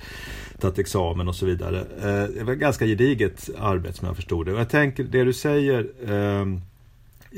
[0.60, 1.78] tagit examen och så vidare.
[1.80, 4.52] Eh, det var ett ganska gediget arbete som jag förstod det.
[4.52, 6.60] Och jag tänker, det du säger ehm,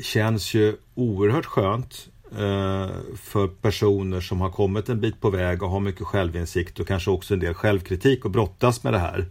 [0.03, 5.69] känns ju oerhört skönt Eh, för personer som har kommit en bit på väg och
[5.69, 9.25] har mycket självinsikt och kanske också en del självkritik och brottas med det här.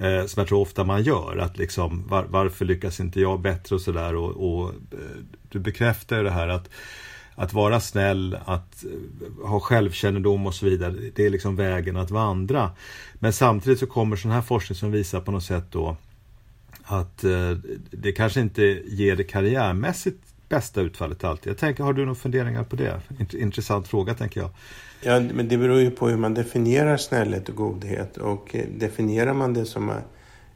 [0.00, 3.74] Eh, som jag tror ofta man gör, att liksom var, varför lyckas inte jag bättre
[3.74, 4.98] och sådär och, och eh,
[5.48, 6.70] du bekräftar det här att
[7.38, 8.84] att vara snäll, att
[9.44, 12.70] ha självkännedom och så vidare, det är liksom vägen att vandra.
[13.14, 15.96] Men samtidigt så kommer sån här forskning som visar på något sätt då
[16.84, 17.24] att
[17.90, 21.50] det kanske inte ger det karriärmässigt bästa utfallet alltid.
[21.50, 23.00] Jag tänker, har du några funderingar på det?
[23.32, 24.50] Intressant fråga tänker jag.
[25.02, 28.16] Ja, men det beror ju på hur man definierar snällhet och godhet.
[28.16, 29.92] Och eh, definierar man det som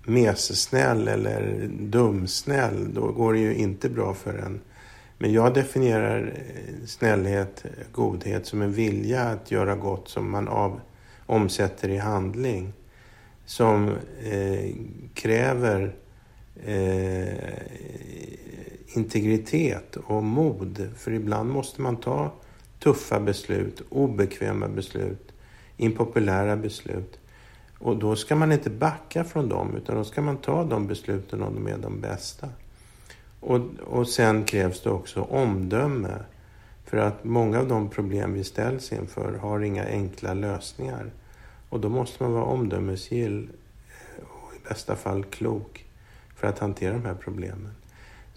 [0.04, 4.60] mesesnäll eller dumsnäll, då går det ju inte bra för en.
[5.18, 10.80] Men jag definierar eh, snällhet, godhet som en vilja att göra gott som man av,
[11.26, 12.72] omsätter i handling.
[13.44, 13.88] Som
[14.22, 14.74] eh,
[15.14, 15.94] kräver
[16.64, 17.54] eh,
[18.92, 20.88] integritet och mod.
[20.96, 22.32] För ibland måste man ta
[22.78, 25.32] tuffa beslut, obekväma beslut,
[25.76, 27.18] impopulära beslut.
[27.78, 31.42] Och då ska man inte backa från dem, utan då ska man ta de besluten
[31.42, 32.48] om de är de bästa.
[33.40, 36.24] Och, och sen krävs det också omdöme.
[36.84, 41.10] För att många av de problem vi ställs inför har inga enkla lösningar.
[41.68, 43.50] Och då måste man vara omdömesgill
[44.18, 45.84] och i bästa fall klok
[46.36, 47.74] för att hantera de här problemen.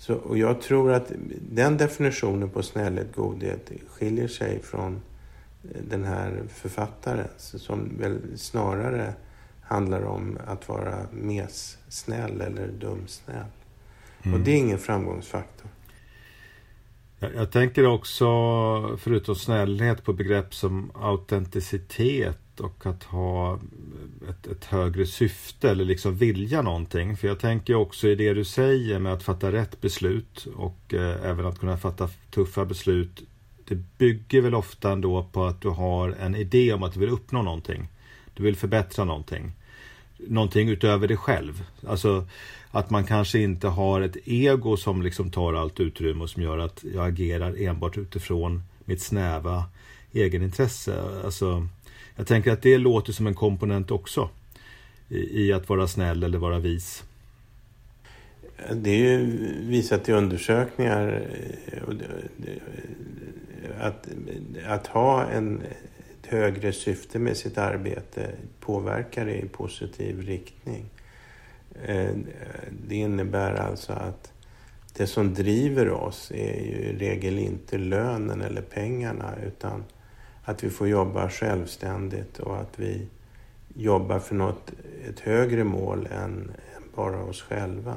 [0.04, 1.12] Så, och jag tror att
[1.52, 5.02] den definitionen på snällhet, godhet skiljer sig från
[5.90, 9.14] den här författaren som väl snarare
[9.62, 13.46] handlar om att vara mes-snäll eller dumsnäll.
[14.24, 14.34] Mm.
[14.34, 15.68] Och det är ingen framgångsfaktor.
[17.20, 18.26] Jag, jag tänker också,
[18.98, 23.60] förutom snällhet, på begrepp som autenticitet och att ha
[24.30, 27.18] ett, ett, högre syfte eller liksom vilja någonting.
[27.18, 31.30] För jag tänker också i det du säger med att fatta rätt beslut och eh,
[31.30, 33.24] även att kunna fatta tuffa beslut.
[33.66, 37.10] Det bygger väl ofta ändå på att du har en idé om att du vill
[37.10, 37.88] uppnå någonting.
[38.34, 39.52] Du vill förbättra någonting.
[40.18, 41.64] Någonting utöver dig själv.
[41.88, 42.28] Alltså
[42.72, 46.58] att man kanske inte har ett ego som liksom tar allt utrymme och som gör
[46.58, 49.64] att jag agerar enbart utifrån mitt snäva
[50.12, 51.22] egenintresse.
[51.26, 51.68] Alltså,
[52.16, 54.30] jag tänker att det låter som en komponent också
[55.10, 57.04] i, i att vara snäll eller vara vis.
[58.72, 59.26] Det är ju
[59.68, 61.28] visat i undersökningar
[61.72, 61.84] eh,
[63.80, 64.08] att,
[64.66, 70.86] att ha en, ett högre syfte med sitt arbete påverkar det i positiv riktning.
[71.86, 72.12] Eh,
[72.88, 74.32] det innebär alltså att
[74.98, 79.84] det som driver oss är ju i regel inte lönen eller pengarna utan
[80.44, 83.08] att vi får jobba självständigt och att vi
[83.76, 84.72] jobbar för något,
[85.10, 86.52] ett högre mål än
[86.96, 87.96] bara oss själva.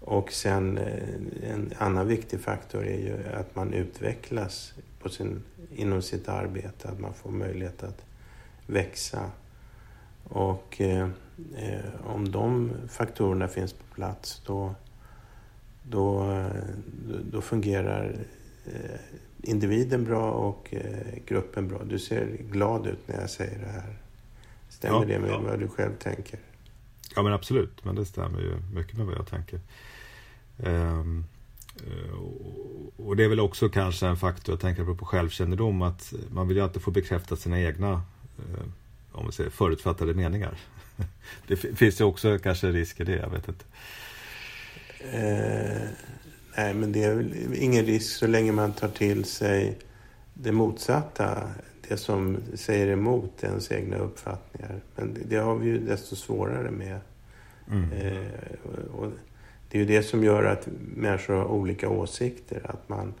[0.00, 5.42] Och sen eh, en annan viktig faktor är ju att man utvecklas på sin,
[5.74, 8.04] inom sitt arbete, att man får möjlighet att
[8.66, 9.30] växa.
[10.24, 11.08] Och eh,
[11.56, 14.74] eh om de faktorerna finns på plats då,
[15.82, 16.46] då, eh,
[17.32, 18.16] då fungerar
[18.66, 19.00] eh,
[19.44, 21.84] individen bra och eh, gruppen bra.
[21.84, 23.96] Du ser glad ut när jag säger det här.
[24.68, 25.40] Stämmer ja, det med ja.
[25.40, 26.38] vad du själv tänker?
[27.16, 29.60] Ja men absolut, men det stämmer ju mycket med vad jag tänker.
[30.56, 31.24] Um,
[32.96, 36.56] och det är väl också kanske en faktor, jag tänker på självkännedom, att man vill
[36.56, 38.64] ju alltid få bekräfta sina egna uh,
[39.12, 40.58] om man säger, förutfattade meningar.
[41.46, 43.64] det finns ju också kanske risk i det, jag vet inte.
[46.56, 49.78] Nej, men det är väl ingen risk så länge man tar till sig
[50.34, 51.48] det motsatta.
[51.88, 54.80] Det som säger emot ens egna uppfattningar.
[54.96, 56.98] Men det har vi ju desto svårare med.
[57.70, 57.92] Mm.
[57.92, 59.10] Eh, och
[59.68, 62.60] det är ju det som gör att människor har olika åsikter.
[62.64, 63.14] Att man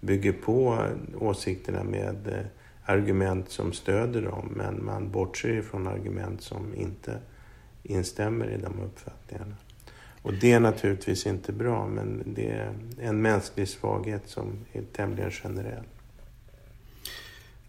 [0.00, 0.86] bygger på
[1.18, 2.46] åsikterna med eh,
[2.84, 4.52] argument som stöder dem.
[4.56, 7.18] Men man bortser ifrån argument som inte
[7.82, 9.54] instämmer i de uppfattningarna.
[10.28, 15.30] Och det är naturligtvis inte bra, men det är en mänsklig svaghet som är tämligen
[15.30, 15.84] generell.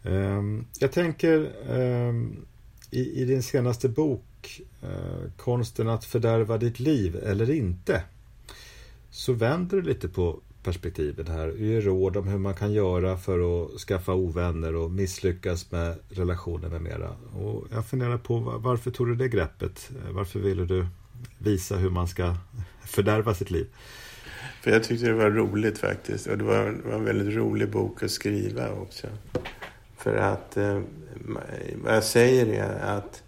[0.04, 2.46] Ehm, jag tänker ehm,
[2.92, 8.04] i, din senaste bok eh, Konsten att fördärva ditt liv eller inte
[9.10, 11.48] så vänder du lite på perspektivet här.
[11.48, 16.00] och ger råd om hur man kan göra för att skaffa ovänner och misslyckas med
[16.10, 17.10] relationer med mera.
[17.36, 19.92] Och jag funderar på varför tog du det greppet?
[20.12, 20.86] Varför ville du
[21.38, 22.36] visa hur man ska
[22.86, 23.68] fördärva sitt liv.
[24.62, 26.28] För jag tyckte det var roligt faktiskt.
[26.28, 29.08] Och det var, en, var en väldigt rolig bok att skriva också.
[29.98, 30.82] För att eh,
[31.76, 33.24] vad jag säger är att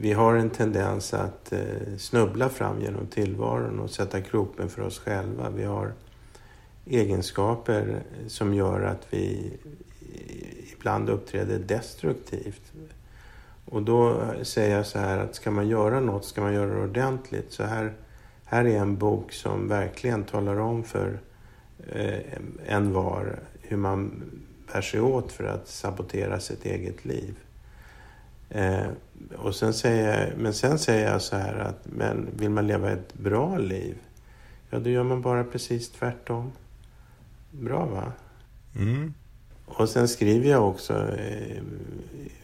[0.00, 4.98] vi har en tendens att eh, snubbla fram genom tillvaron och sätta kroppen för oss
[4.98, 5.50] själva.
[5.50, 5.92] Vi har
[6.86, 9.52] egenskaper som gör att vi
[10.72, 12.72] ibland uppträder destruktivt.
[13.64, 16.74] Och då eh, säger jag så här att ska man göra något ska man göra
[16.74, 17.52] det ordentligt.
[17.52, 17.92] Så här,
[18.44, 21.20] här är en bok som verkligen talar om för
[21.86, 22.20] eh,
[22.66, 24.22] en var hur man
[24.72, 27.34] bär sig åt för att sabotera sitt eget liv.
[28.50, 28.86] Eh,
[29.36, 32.90] och sen säger jag, men sen säger jag så här att men vill man leva
[32.90, 33.96] ett bra liv,
[34.70, 36.52] ja då gör man bara precis tvärtom.
[37.50, 38.12] Bra va?
[38.76, 39.14] Mm.
[39.76, 41.62] Och sen skriver jag också eh,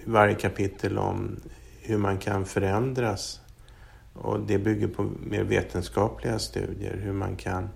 [0.04, 1.36] varje kapitel om
[1.82, 3.40] hur man kan förändras.
[4.12, 7.68] Och det bygger på mer vetenskapliga studier, hur man kan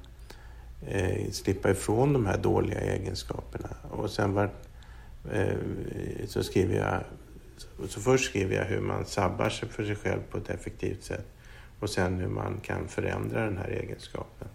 [0.87, 3.69] eh, slippa ifrån de här dåliga egenskaperna.
[3.91, 4.51] Och sen var,
[5.33, 5.57] eh,
[6.27, 7.01] så skriver jag
[7.88, 11.27] så först skriver jag hur man sabbar sig för sig själv på ett effektivt sätt
[11.81, 14.49] och sen hur man kan förändra den här egenskapen.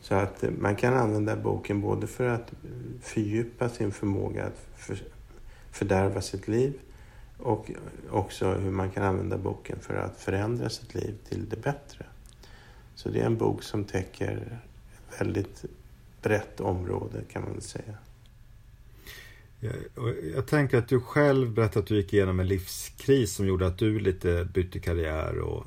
[0.00, 2.68] Så att man kan använda boken både för att eh,
[3.00, 4.98] fördjupa sin förmåga att för,
[5.70, 6.74] fördärva sitt liv
[7.38, 7.70] och
[8.10, 12.06] också hur man kan använda boken för att förändra sitt liv till det bättre.
[12.94, 14.60] Så det är en bok som täcker
[14.92, 15.64] ett väldigt
[16.22, 17.94] brett område kan man väl säga.
[19.60, 19.74] Jag,
[20.34, 23.78] jag tänker att du själv berättade att du gick igenom en livskris som gjorde att
[23.78, 25.66] du lite bytte karriär och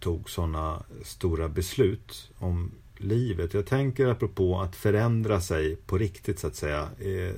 [0.00, 3.54] tog sådana stora beslut om livet.
[3.54, 6.88] Jag tänker apropå att förändra sig på riktigt så att säga.
[6.98, 7.32] Eh,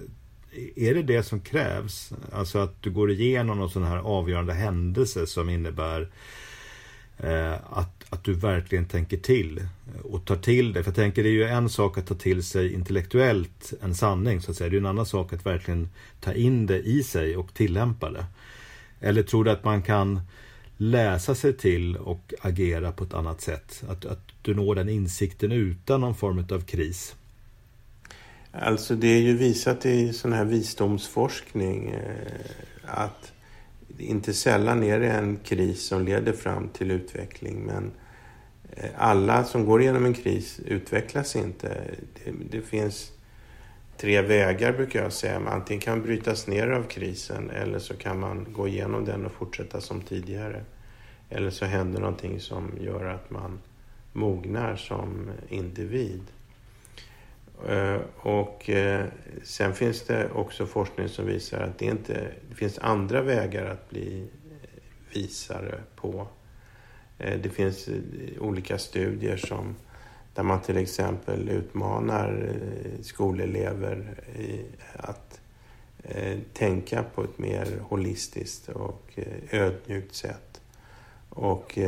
[0.77, 2.13] är det det som krävs?
[2.33, 6.09] Alltså att du går igenom någon sån här avgörande händelse som innebär
[7.19, 9.67] eh, att, att du verkligen tänker till
[10.03, 10.83] och tar till det.
[10.83, 14.41] För jag tänker det är ju en sak att ta till sig intellektuellt en sanning
[14.41, 14.71] så att säga.
[14.71, 15.89] Det är en annan sak att verkligen
[16.21, 18.27] ta in det i sig och tillämpa det.
[19.01, 20.21] Eller tror du att man kan
[20.79, 23.83] läsa sig till och agera på ett annat sätt?
[23.89, 27.17] Att, att du når den insikten utan någon form av kris?
[28.51, 32.51] Alltså det är ju visat i sån här visdomsforskning eh,
[32.85, 33.33] att
[33.99, 37.67] inte sällan är det en kris som leder fram till utveckling.
[37.67, 37.93] Men
[38.73, 41.69] eh, alla som går igenom en kris utvecklas inte.
[42.25, 43.13] Det, det finns
[44.01, 45.43] tre vägar brukar jag säga.
[45.47, 49.33] Antingen kan man brytas ner av krisen eller så kan man gå igenom den och
[49.33, 50.65] fortsätta som tidigare.
[51.31, 53.59] Eller så händer någonting som gör att man
[54.13, 56.23] mognar som individ.
[57.67, 59.07] Eh, och eh,
[59.43, 63.91] sen finns det också forskning som visar att det, inte, det finns andra vägar att
[63.91, 64.29] bli
[65.15, 66.29] visare på.
[67.19, 67.89] Eh, det finns
[68.41, 69.77] olika studier som,
[70.39, 72.55] där man till exempel utmanar eh,
[73.03, 74.15] skolelever
[74.97, 75.41] att
[76.03, 80.61] eh, tänka på ett mer holistiskt och eh, ödmjukt sätt.
[81.29, 81.79] Och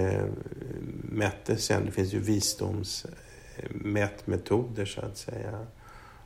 [1.02, 5.66] mätte sen, det finns ju visdomsmätmetoder så att säga.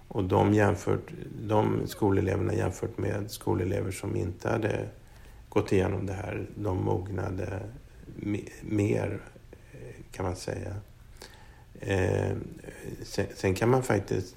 [0.08, 4.88] Och de, jämfört, de skoleleverna jämfört med skolelever som inte hade
[5.48, 7.60] gått igenom det här, de mognade
[8.62, 9.20] mer
[10.12, 10.74] kan man säga.
[11.86, 12.36] Eh,
[13.02, 14.36] sen, sen, kan man faktiskt,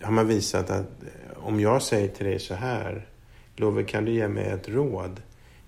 [0.00, 3.06] har man visat att eh, om jag säger till dig så här,
[3.56, 5.20] Love kan du ge mig ett råd?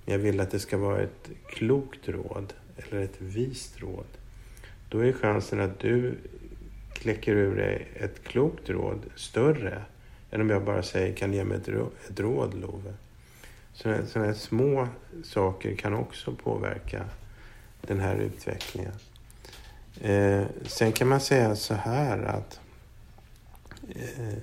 [0.04, 4.06] Men jag vill att det ska vara ett klokt råd eller ett vist råd.
[4.88, 6.14] Då är chansen att du
[6.92, 9.82] kläcker ur dig ett klokt råd större
[10.30, 12.94] än om jag bara säger kan du ge mig ett, råd, ett råd Love?
[13.72, 14.88] Sådana här små
[15.24, 17.04] saker kan också påverka
[17.80, 18.92] den här utvecklingen.
[20.00, 22.60] Eh, sen kan man säga så här att
[23.88, 24.38] eh,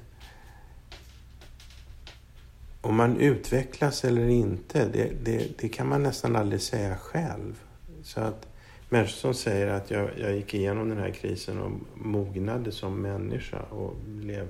[2.81, 7.63] om man utvecklas eller inte, det, det, det, kan man nästan aldrig säga själv.
[8.03, 8.47] Så att
[8.89, 13.59] människor som säger att jag, jag gick igenom den här krisen och mognade som människa
[13.59, 14.47] och blev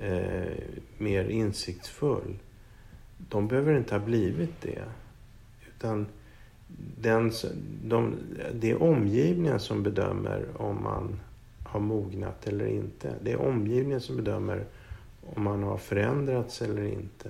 [0.00, 0.52] eh,
[0.98, 2.38] mer insiktsfull.
[3.18, 4.84] De behöver inte ha blivit det.
[5.66, 6.06] Utan
[7.00, 7.32] den,
[7.84, 8.14] de,
[8.54, 11.20] det är omgivningen som bedömer om man
[11.64, 13.14] har mognat eller inte.
[13.22, 14.64] Det är omgivningen som bedömer
[15.34, 17.28] om man har förändrats eller inte.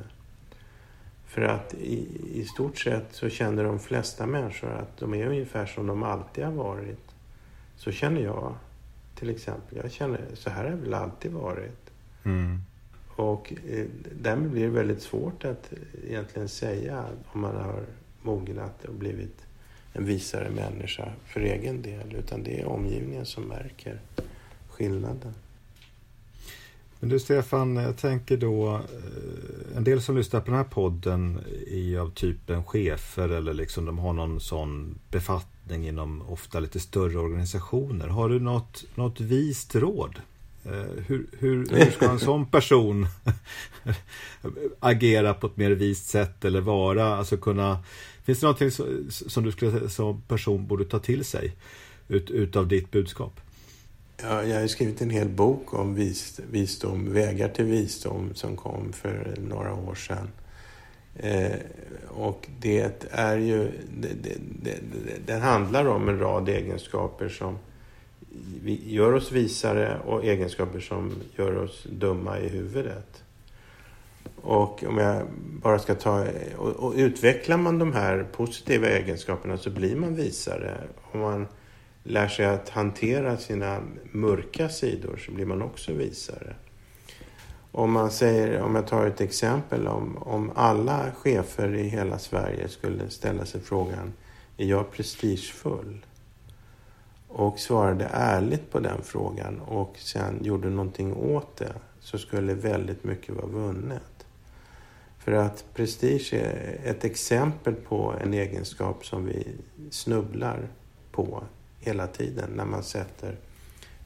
[1.26, 5.66] För att i, i stort sett så känner de flesta människor att de är ungefär
[5.66, 7.14] som de alltid har varit.
[7.76, 8.54] Så känner jag
[9.14, 9.78] till exempel.
[9.82, 11.90] Jag känner, så här har det väl alltid varit.
[12.24, 12.58] Mm.
[13.16, 13.86] Och eh,
[14.20, 15.72] därmed blir det väldigt svårt att
[16.08, 17.84] egentligen säga om man har
[18.24, 19.46] mognat och blivit
[19.92, 22.14] en visare människa för egen del.
[22.18, 24.00] Utan det är omgivningen som märker
[24.68, 25.34] skillnaden.
[27.02, 31.40] Men du Stefan, jag tänker då, eh, en del som lyssnar på den här podden
[31.70, 37.18] är av typen chefer eller liksom de har någon sån befattning inom ofta lite större
[37.18, 38.08] organisationer.
[38.08, 40.20] Har du något, något vist råd?
[40.64, 43.06] Eh, hur, hur, hur ska en sån person
[44.80, 47.78] agera på ett mer vist sätt eller vara, alltså kunna
[48.24, 48.70] Finns det någonting
[49.10, 51.52] som du skulle som person borde ta till sig
[52.08, 53.40] ut, utav ditt budskap?
[54.22, 58.92] Ja, jag har skrivit en hel bok om vis, visdom, vägar till visdom som kom
[58.92, 60.28] för några år sedan.
[61.16, 61.58] Eh,
[62.08, 64.78] och det är ju, det, det, det,
[65.26, 67.58] den handlar om en rad egenskaper som
[68.84, 73.22] gör oss visare och egenskaper som gör oss dumma i huvudet.
[74.42, 75.22] Och om jag
[75.62, 76.26] bara ska ta...
[76.56, 80.78] Och, och utvecklar man de här positiva egenskaperna så blir man visare.
[81.12, 81.46] Om man
[82.02, 83.80] lär sig att hantera sina
[84.12, 86.54] mörka sidor så blir man också visare.
[87.72, 92.68] Om, man säger, om jag tar ett exempel, om, om alla chefer i hela Sverige
[92.68, 94.12] skulle ställa sig frågan,
[94.56, 96.06] är jag prestigefull?
[97.28, 103.04] Och svarade ärligt på den frågan och sen gjorde någonting åt det, så skulle väldigt
[103.04, 104.11] mycket vara vunnet.
[105.24, 109.46] För att prestige är ett exempel på en egenskap som vi
[109.90, 110.68] snubblar
[111.12, 111.44] på
[111.80, 113.36] hela tiden när man sätter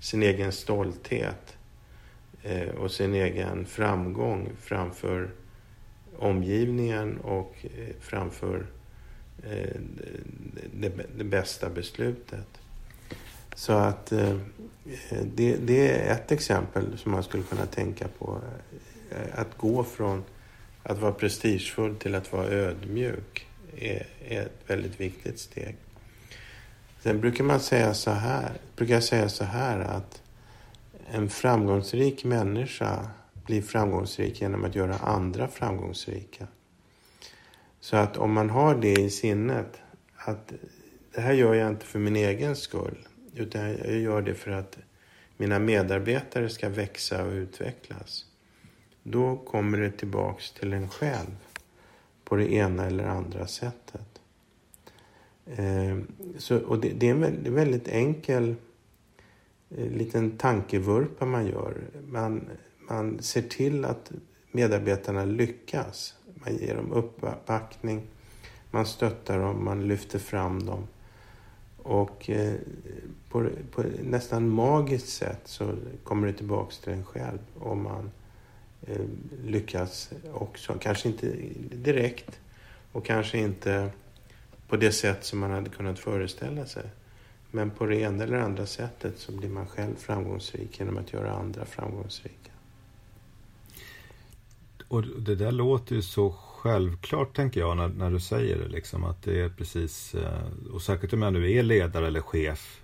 [0.01, 1.57] sin egen stolthet
[2.43, 5.31] eh, och sin egen framgång framför
[6.19, 8.67] omgivningen och eh, framför
[9.43, 9.81] eh,
[11.17, 12.49] det, bästa beslutet.
[13.55, 14.07] Så att
[15.35, 18.41] det, det, är ett exempel som man skulle kunna tänka på.
[19.35, 20.25] Att gå från
[20.89, 25.77] att vara prestigefull till att vara ödmjuk är, är ett väldigt viktigt steg.
[27.03, 30.23] Sen brukar man säga så här, brukar jag säga så här att
[31.11, 33.11] en framgångsrik människa
[33.47, 36.47] blir framgångsrik genom att göra andra framgångsrika.
[37.81, 39.81] Så att om man har det i sinnet,
[40.17, 40.53] att
[41.15, 44.79] det här gör jag inte för min egen skull, utan jag gör det för att
[45.37, 48.26] mina medarbetare ska växa och utvecklas.
[49.11, 51.37] Då kommer det tillbaks till en själv
[52.25, 54.21] på det ena eller andra sättet.
[55.47, 55.99] Eh,
[56.39, 58.55] så, och det, det är en väldigt enkel
[59.71, 61.77] eh, liten tankevurpa man gör.
[62.09, 62.49] Man,
[62.89, 64.13] man ser till att
[64.53, 66.15] medarbetarna lyckas.
[66.35, 68.03] Man ger dem uppbackning,
[68.71, 70.87] man stöttar dem, man lyfter fram dem.
[71.83, 72.55] Och eh,
[73.29, 78.26] på, på nästan magiskt sätt så kommer det tillbaks till en själv om man eh,
[78.83, 79.01] Eh,
[79.45, 80.75] lyckas också.
[80.81, 81.37] Kanske inte
[81.73, 82.41] direkt
[82.93, 83.91] och kanske inte
[84.69, 86.91] på det sätt som man hade kunnat föreställa sig.
[87.51, 91.33] Men på det ena eller andra sättet så blir man själv framgångsrik genom att göra
[91.33, 92.51] andra framgångsrika.
[94.89, 99.05] Och det där låter ju så självklart tänker jag när, när du säger det liksom
[99.05, 102.83] att det är precis eh, och särskilt om jag nu är ledare eller chef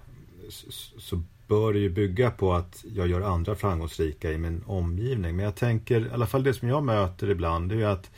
[0.98, 5.36] så bör ju bygga på att jag gör andra framgångsrika i min omgivning.
[5.36, 8.10] Men jag tänker, i alla fall det som jag möter ibland, det är ju att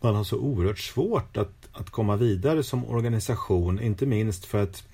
[0.00, 4.84] man har så oerhört svårt att, att komma vidare som organisation, inte minst för att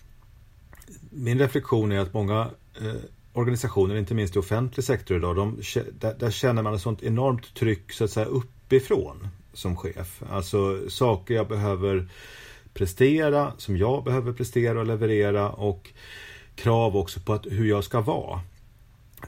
[1.10, 2.94] min reflektion är att många eh,
[3.32, 5.60] organisationer, inte minst i offentlig sektor idag, de,
[6.00, 10.22] där, där, känner man ett sånt enormt tryck så att säga uppifrån som chef.
[10.30, 12.08] Alltså saker jag behöver
[12.74, 15.90] prestera, som jag behöver prestera och leverera och
[16.54, 18.40] krav också på att, hur jag ska vara.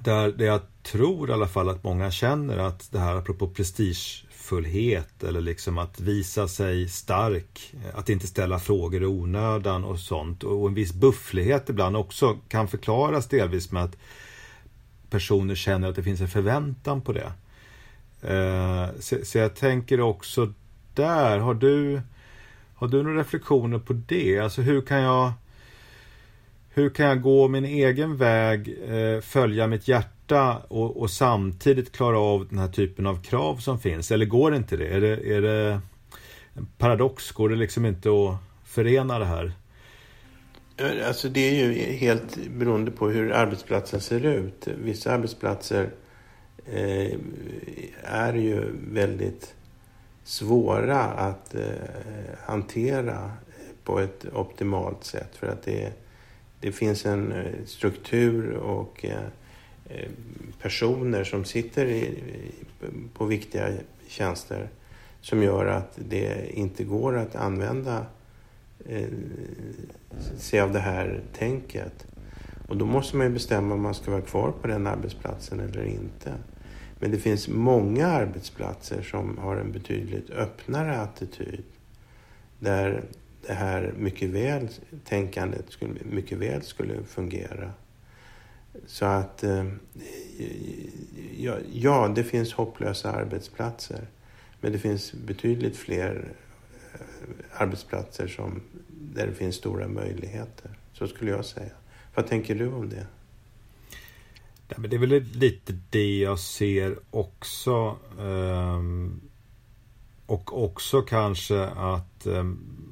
[0.00, 5.22] Där, där jag tror i alla fall att många känner att det här apropå prestigefullhet
[5.22, 10.68] eller liksom att visa sig stark, att inte ställa frågor i onödan och sånt och
[10.68, 13.96] en viss bufflighet ibland också kan förklaras delvis med att
[15.10, 17.32] personer känner att det finns en förväntan på det.
[18.22, 20.52] Eh, så, så jag tänker också
[20.94, 22.00] där, har du
[22.74, 24.38] har du några reflektioner på det?
[24.38, 25.32] Alltså hur kan jag
[26.74, 32.18] hur kan jag gå min egen väg, eh, följa mitt hjärta och, och, samtidigt klara
[32.18, 34.10] av den här typen av krav som finns?
[34.10, 34.86] Eller går det inte det?
[34.86, 35.80] Är det, är det
[36.54, 37.32] en paradox?
[37.32, 39.52] Går det liksom inte att förena det här?
[41.06, 44.68] Alltså det är ju helt beroende på hur arbetsplatsen ser ut.
[44.84, 45.90] Vissa arbetsplatser
[46.66, 47.18] eh,
[48.02, 49.54] är ju väldigt
[50.24, 51.62] svåra att eh,
[52.46, 53.30] hantera
[53.84, 55.36] på ett optimalt sätt.
[55.36, 55.92] För att det,
[56.64, 59.26] det finns en eh, struktur och eh,
[59.88, 60.08] eh,
[60.62, 62.18] personer som sitter i,
[63.14, 63.68] på viktiga
[64.08, 64.68] tjänster
[65.20, 68.06] som gör att det inte går att använda
[68.86, 69.08] eh,
[70.38, 72.06] sig av det här tänket.
[72.68, 75.84] Och då måste man ju bestämma om man ska vara kvar på den arbetsplatsen eller
[75.84, 76.32] inte.
[76.98, 81.64] Men det finns många arbetsplatser som har en betydligt öppnare attityd.
[82.58, 83.04] Där
[83.46, 84.68] det här mycket väl,
[85.04, 87.72] tänkandet skulle, mycket väl skulle fungera.
[88.86, 89.64] Så att, eh,
[91.36, 94.06] ja, ja, det finns hopplösa arbetsplatser.
[94.60, 96.28] Men det finns betydligt fler
[96.92, 97.00] eh,
[97.62, 100.70] arbetsplatser som, där det finns stora möjligheter.
[100.92, 101.72] Så skulle jag säga.
[102.14, 103.06] Vad tänker du om det?
[104.68, 107.96] Ja, men det är väl lite det jag ser också.
[108.20, 109.20] Ehm,
[110.26, 112.83] och också kanske att ehm,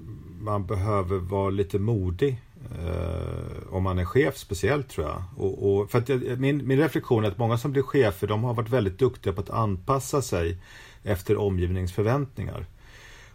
[0.43, 2.41] man behöver vara lite modig.
[2.85, 5.23] eh, om man är chef speciellt tror jag.
[5.37, 8.55] Och, och för att min, min reflektion är att många som blir chefer de har
[8.55, 10.57] varit väldigt duktiga på att anpassa sig
[11.03, 12.67] efter omgivningsförväntningar.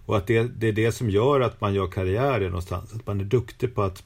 [0.06, 2.94] Och att det, det är det som gör att man gör karriär någonstans.
[2.94, 4.04] Att man är duktig på att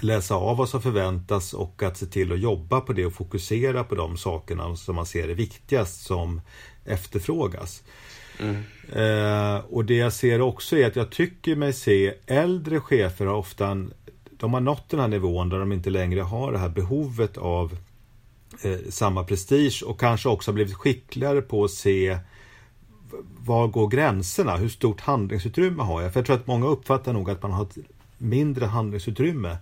[0.00, 3.84] läsa av vad som förväntas och att se till att jobba på det och fokusera
[3.84, 6.40] på de sakerna som man ser är viktigast som
[6.84, 7.82] efterfrågas.
[8.42, 8.56] Mm.
[8.92, 13.34] Eh, och det jag ser också är att jag tycker mig se äldre chefer har
[13.34, 13.92] ofta en,
[14.30, 17.76] de har nått den här nivån där de inte längre har det här behovet av
[18.62, 22.18] eh, samma prestige och kanske också har blivit skickligare på att se
[23.38, 24.56] var går gränserna?
[24.56, 26.12] Hur stort handlingsutrymme har jag?
[26.12, 27.76] För jag tror att många uppfattar nog att man har ett
[28.18, 29.56] mindre handlingsutrymme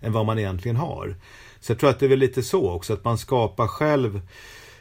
[0.00, 1.14] än vad man egentligen har.
[1.60, 4.20] Så jag tror att det är väl lite så också, att man skapar själv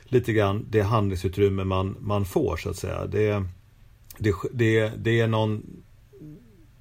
[0.05, 3.05] lite grann det handlingsutrymme man, man får så att säga.
[3.05, 3.43] Det,
[4.17, 5.63] det, det, det är någon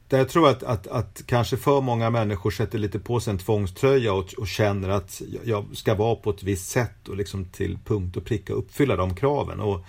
[0.09, 4.13] jag tror att, att, att kanske för många människor sätter lite på sig en tvångströja
[4.13, 8.17] och, och känner att jag ska vara på ett visst sätt och liksom till punkt
[8.17, 9.61] och pricka uppfylla de kraven.
[9.61, 9.85] Och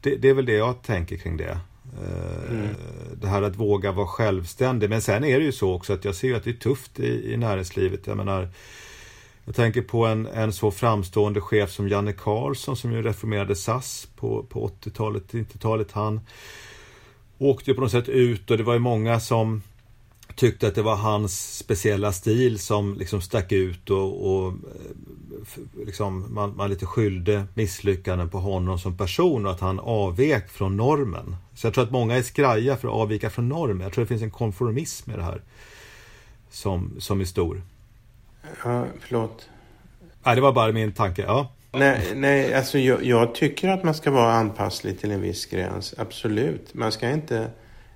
[0.00, 1.58] det, det är väl det jag tänker kring det.
[2.02, 2.68] Eh, mm.
[3.20, 4.90] Det här att våga vara självständig.
[4.90, 7.32] Men sen är det ju så också att jag ser att det är tufft i,
[7.32, 8.06] i näringslivet.
[8.06, 8.48] Jag menar,
[9.44, 14.08] jag tänker på en, en så framstående chef som Janne Karlsson som ju reformerade SAS
[14.16, 15.92] på, på 80-talet, 90-talet.
[15.92, 16.20] Han
[17.38, 19.62] åkte ju på något sätt ut och det var ju många som
[20.34, 26.34] tyckte att det var hans speciella stil som liksom stack ut och, och eh, liksom
[26.34, 31.36] man, man lite skyllde misslyckanden på honom som person och att han avvek från normen.
[31.54, 33.80] Så jag tror att många är skraja för att avvika från normen.
[33.80, 35.42] Jag tror det finns en konformism i det här
[36.50, 37.62] som, som är stor.
[38.64, 39.48] Ja, förlåt.
[40.24, 41.22] Nej, det var bara min tanke.
[41.22, 41.52] Ja.
[41.72, 45.94] Nej, nej alltså jag, jag, tycker att man ska vara anpasslig till en viss gräns.
[45.98, 46.74] Absolut.
[46.74, 47.50] Man ska inte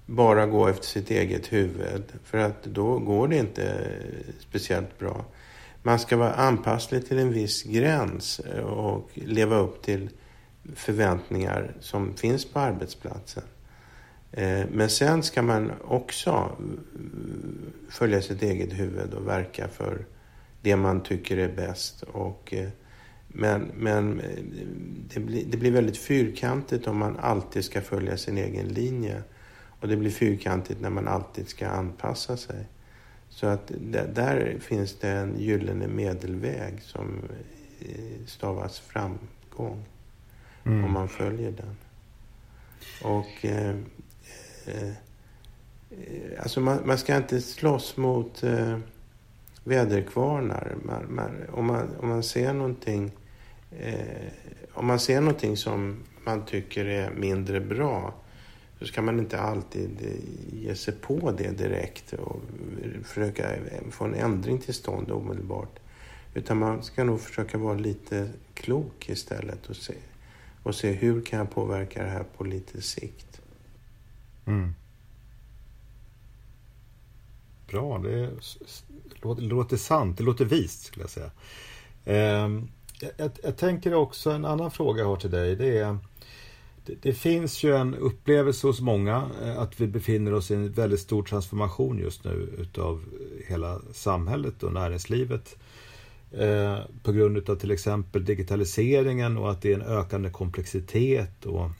[0.06, 2.02] bara gå efter sitt eget huvud.
[2.24, 3.90] För att då går det inte
[4.40, 5.24] speciellt bra.
[5.82, 10.10] Man ska vara anpasslig till en viss gräns och leva upp till
[10.74, 13.42] förväntningar som finns på arbetsplatsen.
[14.32, 16.56] Eh, men sen ska man också
[17.88, 20.04] följa sitt eget huvud och verka för
[20.64, 22.02] det man tycker är bäst.
[22.02, 22.68] Och, eh,
[23.28, 24.44] men men eh,
[25.14, 29.22] det, blir, det blir väldigt fyrkantigt om man alltid ska följa sin egen linje.
[29.80, 32.66] Och det blir fyrkantigt när man alltid ska anpassa sig.
[33.28, 33.72] Så att
[34.14, 37.22] där finns det en gyllene medelväg som
[37.80, 39.84] eh, stavas framgång.
[40.64, 40.84] Mm.
[40.84, 41.76] Om man följer den.
[43.02, 43.76] Och eh,
[44.66, 44.92] eh,
[46.42, 48.78] alltså man, man, ska inte slåss mot eh,
[49.64, 50.76] väderkvarnar.
[50.82, 53.10] Man, man, om, man, om man ser någonting
[53.80, 54.32] eh,
[54.74, 58.14] om man ser någonting som man tycker är mindre bra
[58.78, 60.20] så ska man inte alltid
[60.52, 62.40] ge sig på det direkt och
[63.04, 63.48] försöka
[63.90, 65.78] få en ändring till stånd omedelbart.
[66.34, 69.94] Utan man ska nog försöka vara lite klok istället och se,
[70.62, 73.40] och se hur kan jag påverka det här på lite sikt.
[74.46, 74.74] Mm.
[77.74, 77.98] Bra,
[79.34, 81.30] det låter, sant, det låter vist skulle jag säga.
[82.04, 82.68] Ehm,
[83.16, 85.56] jag, jag, tänker också en annan fråga jag har till dig.
[85.56, 85.98] Det är
[86.86, 90.72] det, det, finns ju en upplevelse hos många eh, att vi befinner oss i en
[90.72, 93.04] väldigt stor transformation just nu utav
[93.46, 95.56] hela samhället och näringslivet.
[96.32, 101.70] Eh, på grund av till exempel digitaliseringen och att det är en ökande komplexitet och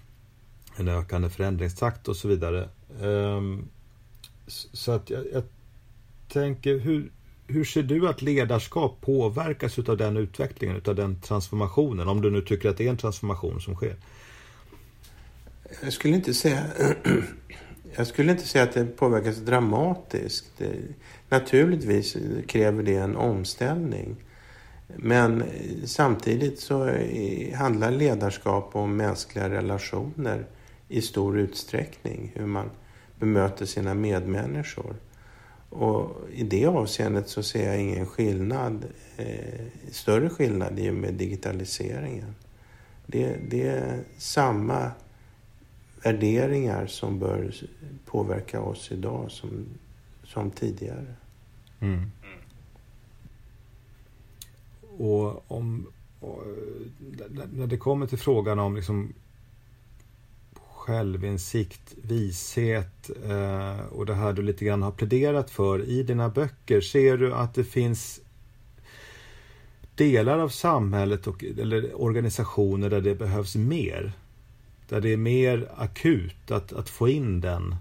[0.77, 2.69] en ökande förändringstakt och så vidare.
[3.01, 3.41] Eh,
[4.47, 5.43] så att jag, jag
[6.35, 7.11] tänker, hur,
[7.47, 12.09] hur ser du att ledarskap påverkas av den utvecklingen, av den transformationen?
[12.09, 13.97] Om du nu tycker att det är en transformation som sker.
[15.83, 16.65] Jag skulle inte säga,
[17.97, 20.47] jag skulle inte säga att det påverkas dramatiskt.
[20.59, 20.77] Det,
[21.29, 22.17] naturligtvis
[22.47, 24.17] kräver det en omställning.
[24.97, 25.45] Men
[25.85, 26.91] samtidigt så
[27.55, 30.47] handlar ledarskap om mänskliga relationer
[30.89, 32.33] i stor utsträckning.
[32.35, 32.71] Hur man
[33.19, 34.97] bemöter sina medmänniskor.
[35.75, 38.85] Och i det avseendet så ser jag ingen skillnad,
[39.17, 42.35] eh, större skillnad i och med digitaliseringen.
[43.07, 44.91] Det, det är samma
[46.03, 47.55] värderingar som bör
[48.05, 49.67] påverka oss idag som,
[50.25, 51.15] som tidigare.
[51.81, 52.11] Mm.
[54.99, 55.87] Och om
[56.21, 56.43] och,
[57.53, 59.13] när det kommer till frågan om liksom
[60.85, 66.81] självinsikt, vishet eh, och det här du lite grann har pläderat för i dina böcker.
[66.81, 68.21] Ser du att det finns
[69.95, 74.13] delar av samhället och, eller organisationer där det behövs mer?
[74.89, 77.77] Där det är mer akut att, att få in den,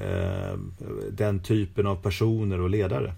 [0.00, 0.58] eh,
[1.10, 3.14] den typen av personer och ledare?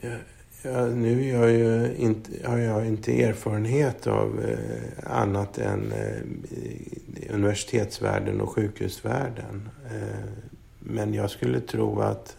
[0.00, 5.92] Eh, Ja, nu är jag ju inte, har jag inte erfarenhet av eh, annat än
[5.92, 9.68] eh, universitetsvärlden och sjukhusvärlden.
[9.86, 10.30] Eh,
[10.78, 12.36] men jag skulle tro att,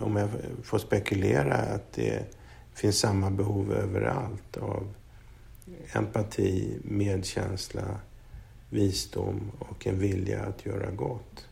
[0.00, 0.28] om jag
[0.62, 2.22] får spekulera, att det
[2.74, 4.94] finns samma behov överallt av
[5.92, 8.00] empati, medkänsla,
[8.70, 11.45] visdom och en vilja att göra gott.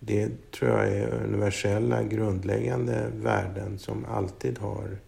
[0.00, 4.98] Det tror jag är universella, grundläggande värden som alltid har,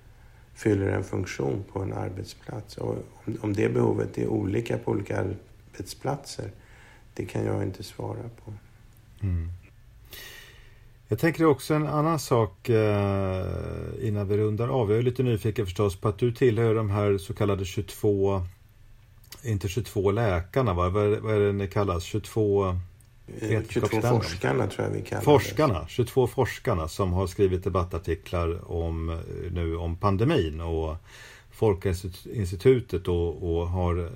[0.55, 2.77] fyller en funktion på en arbetsplats.
[2.77, 2.97] Och
[3.41, 6.51] om det behovet är olika på olika arbetsplatser,
[7.15, 8.53] det kan jag inte svara på.
[9.23, 9.49] Mm.
[11.09, 13.47] Jag tänker också en annan sak eh,
[14.01, 14.91] innan vi rundar av.
[14.91, 18.43] Jag är lite nyfiken förstås på att du tillhör de här så kallade 22,
[19.43, 20.89] inte 22 läkarna va?
[20.89, 22.03] Vad är, vad är det ni kallas?
[22.03, 22.77] 22
[23.69, 29.21] 22 forskarna tror jag vi kallar Forskarna, 22 forskarna som har skrivit debattartiklar om,
[29.51, 30.97] nu om pandemin och
[31.51, 34.07] Folkhälsoinstitutet och, och har eh,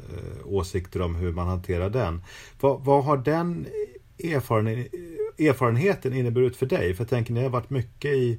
[0.45, 2.23] åsikter om hur man hanterar den.
[2.61, 3.67] Vad, vad har den
[4.19, 4.67] erfaren,
[5.39, 6.95] erfarenheten inneburit för dig?
[6.95, 8.39] För jag tänker, ni har varit mycket i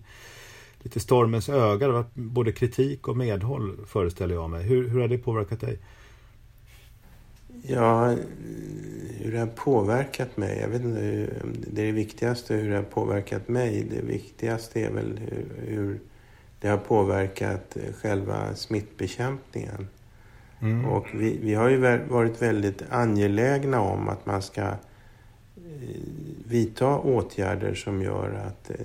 [0.79, 1.87] lite stormens öga.
[1.87, 4.63] Det har varit både kritik och medhåll föreställer jag mig.
[4.63, 5.79] Hur, hur har det påverkat dig?
[7.67, 8.15] Ja,
[9.19, 10.59] hur det har påverkat mig?
[10.59, 11.01] Jag vet inte.
[11.71, 13.87] Det är det viktigaste hur det har påverkat mig.
[13.91, 15.99] Det viktigaste är väl hur, hur
[16.59, 19.87] det har påverkat själva smittbekämpningen.
[20.59, 20.85] Mm.
[20.85, 21.77] Och vi, vi har ju
[22.09, 24.75] varit väldigt angelägna om att man ska eh,
[26.47, 28.75] vidta åtgärder som gör att eh,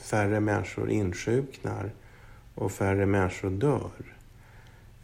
[0.00, 1.90] färre människor insjuknar
[2.54, 4.11] och färre människor dör.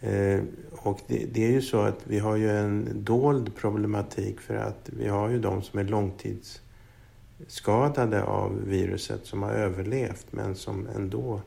[0.01, 0.41] Eh,
[0.71, 4.91] och det, det, är ju så att vi har ju en dold problematik för att
[4.93, 11.41] vi har ju de som är långtidsskadade av viruset som har överlevt men som ändå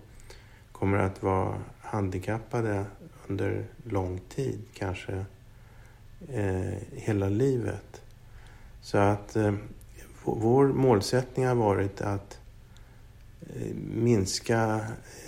[0.71, 2.85] kommer att vara handikappade
[3.27, 5.25] under lång tid, kanske
[6.29, 8.01] eh, hela livet.
[8.81, 9.53] Så att eh,
[10.23, 12.40] vår målsättning har varit att eh,
[13.55, 14.85] Eh, minska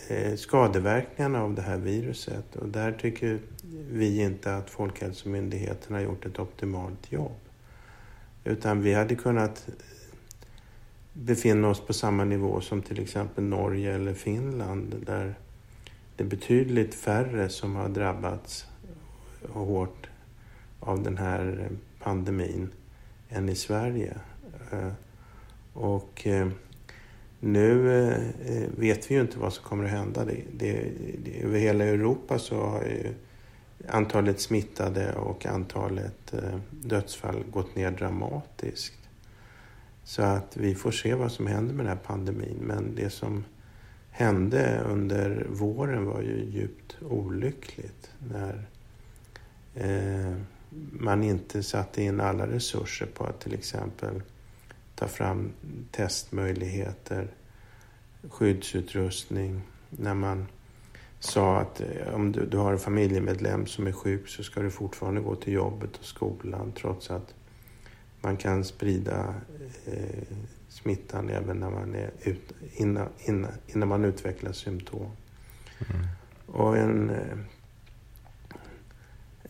[0.08, 2.56] eh, skadeverkningarna av det här viruset.
[2.56, 3.40] Och där tycker
[3.92, 7.40] vi inte att Folkhälsomyndigheten har gjort ett optimalt jobb.
[8.44, 9.68] Utan vi hade kunnat
[11.14, 15.36] befinna oss på samma nivå som till exempel Norge eller Finland där
[16.16, 18.66] det är betydligt färre som har drabbats
[19.50, 20.08] hårt
[20.80, 21.70] av den här
[22.00, 22.70] pandemin
[23.30, 24.18] än i Sverige.
[24.72, 24.92] Eh,
[25.74, 26.28] och
[27.44, 30.26] nu eh, eh, vet vi ju inte vad som kommer att hända.
[30.26, 30.90] Det, det,
[31.24, 33.14] det, över hela Europa så har ju
[33.88, 39.00] antalet smittade och antalet eh, dödsfall gått ner dramatiskt.
[40.04, 42.58] Så att vi får se vad som händer med den här pandemin.
[42.62, 43.44] Men det som
[44.10, 48.12] hände under våren var ju djupt olyckligt.
[48.20, 48.68] När
[49.76, 50.38] eh,
[50.92, 54.22] man inte satte in alla resurser på att till exempel
[54.96, 55.52] ta fram
[55.92, 57.28] testmöjligheter,
[58.30, 59.62] skyddsutrustning.
[59.90, 60.48] När man
[61.20, 64.72] sa att eh, om du, du har en familjemedlem som är sjuk så ska du
[64.72, 67.34] fortfarande gå till jobbet och skolan trots att
[68.22, 69.36] man kan sprida
[69.86, 70.38] eh,
[70.68, 75.12] smittan även när man är ut, innan, innan, innan man utvecklar symptom.
[75.90, 76.08] Mm.
[76.46, 77.38] Och en, eh,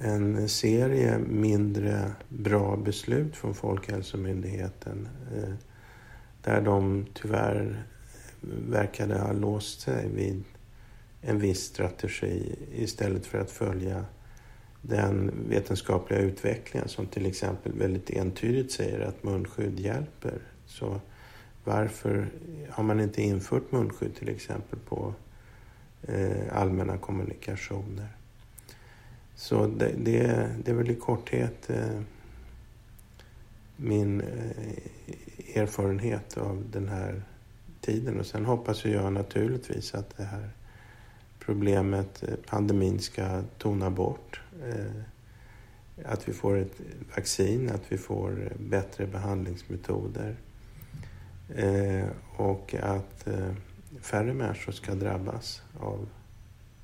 [0.04, 5.54] en serie mindre bra beslut från Folkhälsomyndigheten eh,
[6.42, 7.84] där de tyvärr
[8.70, 10.44] verkade ha låst sig vid
[11.22, 14.06] en viss strategi istället för att följa
[14.82, 20.42] den vetenskapliga utvecklingen som till exempel väldigt entydigt säger att munskydd hjälper.
[20.66, 21.02] Så
[21.64, 22.30] varför
[22.70, 25.14] har man inte infört munskydd till exempel på
[26.08, 28.08] eh, allmänna kommunikationer?
[29.36, 32.02] Så det, det, det är väl i korthet eh,
[33.76, 37.24] min eh, erfarenhet av den här
[37.82, 38.20] tiden.
[38.20, 40.50] Och sen hoppas jag naturligtvis att det här
[41.40, 44.42] problemet, eh, pandemin, ska tona bort.
[44.68, 45.02] Eh,
[46.06, 46.82] att vi får ett
[47.16, 50.36] vaccin, att vi får bättre behandlingsmetoder.
[51.56, 53.54] Eh, och att eh,
[54.02, 56.08] färre människor ska drabbas av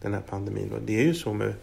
[0.02, 0.72] den här pandemin.
[0.72, 1.54] Och det är ju så med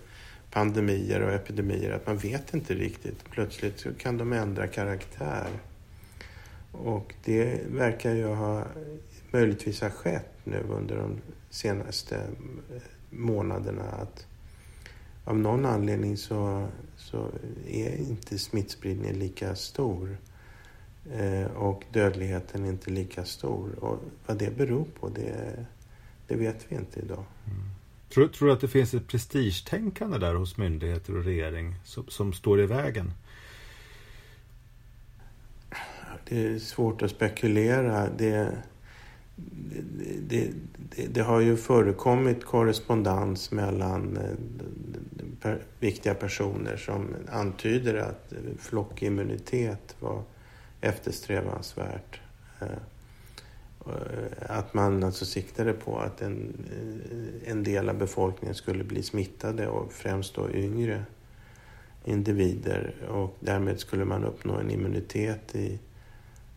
[0.57, 3.30] pandemier och epidemier att man vet inte riktigt.
[3.30, 5.48] Plötsligt så kan de ändra karaktär.
[6.72, 8.64] Och det verkar ju ha
[9.30, 14.26] möjligtvis ha skett nu under de senaste eh, månaderna att
[15.24, 17.28] av någon anledning så, så
[17.68, 20.18] är inte smittspridningen lika stor.
[21.12, 23.84] Eh, och dödligheten är inte lika stor.
[23.84, 25.66] Och vad det beror på, det,
[26.26, 27.24] det vet vi inte idag.
[27.46, 27.76] Mm.
[28.09, 32.32] Tror, tror du att det finns ett prestigetänkande där hos myndigheter och regering som, som
[32.32, 33.12] står i vägen?
[36.28, 38.09] Det är svårt att spekulera.
[38.09, 38.59] Det,
[40.28, 44.36] det, det, det, har ju förekommit korrespondens mellan eh,
[45.42, 50.22] per, viktiga personer som antyder att flockimmunitet var
[50.80, 52.20] eftersträvansvärt.
[52.61, 52.66] Eh,
[53.89, 59.03] Eh, att man alltså siktade på att en, eh, en del av befolkningen skulle bli
[59.03, 61.05] smittade och främst då yngre
[62.05, 65.78] individer och därmed skulle man uppnå en immunitet i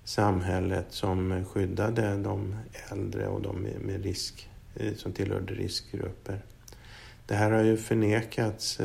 [0.04, 2.56] samhället som skyddade de
[2.92, 6.42] äldre och de med risk, eh, som tillhörde riskgrupper.
[7.26, 8.80] Det här har ju förnekats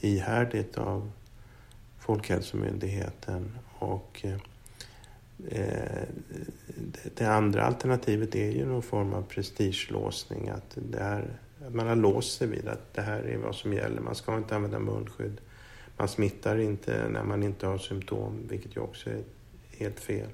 [0.00, 1.10] ihärdigt av
[1.98, 4.24] Folkhälsomyndigheten och
[7.14, 10.48] det andra alternativet är ju någon form av prestigelåsning.
[10.48, 13.72] Att, det här, att man har låst sig vid att det här är vad som
[13.72, 14.00] gäller.
[14.00, 15.40] Man ska inte använda munskydd.
[15.96, 19.22] Man smittar inte när man inte har symptom, vilket ju också är
[19.70, 20.30] helt fel.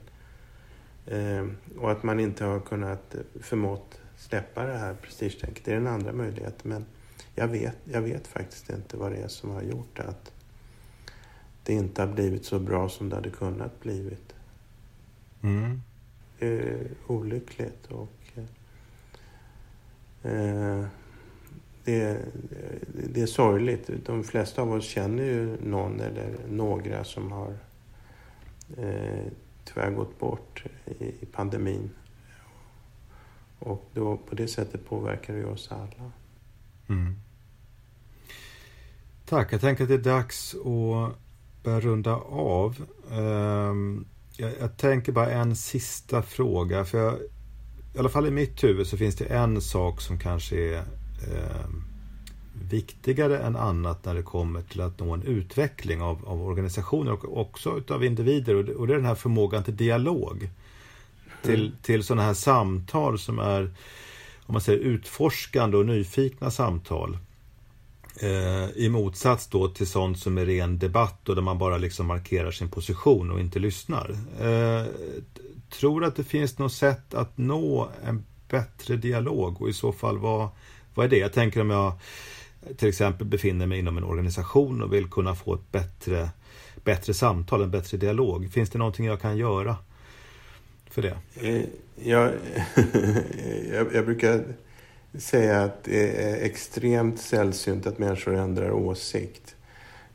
[1.06, 1.46] Eh,
[1.78, 5.64] och att man inte har kunnat eh, förmått släppa det här prestigetänket.
[5.64, 6.70] Det är den andra möjligheten.
[6.70, 6.84] Men
[7.34, 10.32] jag vet, jag vet faktiskt inte vad det är som har gjort att
[11.62, 14.34] det inte har blivit så bra som det hade kunnat blivit.
[15.42, 15.82] Mm.
[16.42, 18.38] Eh, olyckligt och
[20.22, 20.84] eh,
[21.84, 22.18] det,
[22.92, 23.90] det är sorgligt.
[24.06, 27.58] De flesta av oss känner ju någon eller några som har
[28.76, 29.26] eh,
[29.64, 31.90] tyvärr gått bort i, i pandemin.
[33.58, 36.12] Och då, på det sättet påverkar det oss alla.
[36.88, 37.16] Mm.
[39.24, 39.52] Tack.
[39.52, 41.18] Jag tänker att det är dags att
[41.62, 42.86] börja runda av.
[43.10, 46.84] Um, jag, jag, tänker bara en sista fråga.
[46.84, 47.14] För jag,
[47.94, 51.66] I alla fall i mitt huvud så finns det en sak som kanske är eh,
[52.68, 57.40] viktigare än annat när det kommer till att nå en utveckling av, av organisationer och
[57.40, 58.54] också utav individer.
[58.54, 60.50] Och det, och det är den här förmågan till dialog.
[61.42, 61.72] Till, mm.
[61.82, 63.74] till sådana här samtal som är
[64.46, 67.18] om man säger utforskande och nyfikna samtal.
[68.20, 72.06] Eh, I motsats då till sånt som är ren debatt och där man bara liksom
[72.06, 74.10] markerar sin position och inte lyssnar.
[74.40, 74.86] Eh,
[75.70, 80.18] tror att det finns något sätt att nå en bättre dialog och i så fall
[80.18, 80.48] vad,
[80.94, 81.18] vad är det?
[81.18, 81.92] Jag tänker om jag
[82.76, 86.30] till exempel befinner mig inom en organisation och vill kunna få ett bättre,
[86.84, 88.50] bättre samtal, en bättre dialog.
[88.52, 89.76] Finns det någonting jag kan göra
[90.90, 91.18] för det?
[91.40, 91.64] Eh,
[92.08, 92.32] jag,
[93.72, 94.44] jag, jag brukar
[95.18, 99.56] säga att det är extremt sällsynt att människor ändrar åsikt.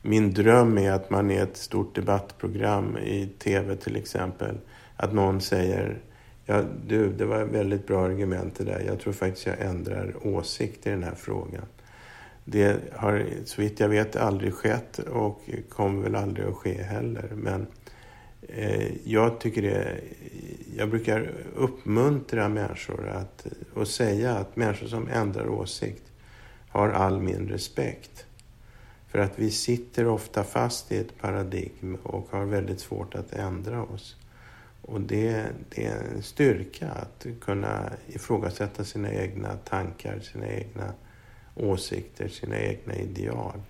[0.02, 4.58] Min dröm är att man i ett stort debattprogram i tv till exempel,
[4.96, 5.98] att någon säger
[6.50, 8.82] Ja, du, det var ett väldigt bra argument det där.
[8.86, 11.64] Jag tror faktiskt jag ändrar åsikt i den här frågan.
[12.44, 17.30] Det har så vitt jag vet aldrig skett och kommer väl aldrig att ske heller.
[17.34, 17.66] Men
[18.48, 20.00] Eh, jag tycker det,
[20.76, 26.02] jag brukar uppmuntra människor att, och säga att människor som ändrar åsikt
[26.68, 28.26] har all min respekt.
[29.08, 33.82] För att vi sitter ofta fast i ett paradigm och har väldigt svårt att ändra
[33.82, 34.16] oss.
[34.82, 40.94] Och det, det är en styrka att kunna ifrågasätta sina egna tankar, sina egna
[41.54, 43.60] åsikter, sina egna ideal.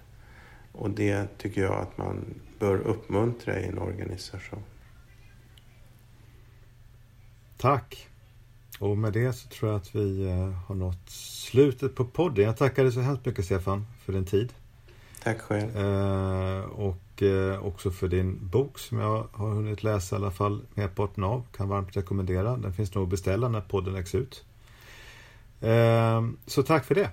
[0.79, 4.63] Och det tycker jag att man bör uppmuntra i en organisation.
[7.57, 8.09] Tack!
[8.79, 11.11] Och med det så tror jag att vi eh, har nått
[11.51, 12.45] slutet på podden.
[12.45, 14.53] Jag tackar dig så hemskt mycket Stefan för din tid.
[15.23, 15.77] Tack själv.
[15.77, 20.63] Eh, och eh, också för din bok som jag har hunnit läsa i alla fall
[20.75, 21.47] merparten av.
[21.57, 22.57] Kan varmt rekommendera.
[22.57, 24.45] Den finns nog att beställa när podden läggs ut.
[25.61, 27.11] Eh, så tack för det.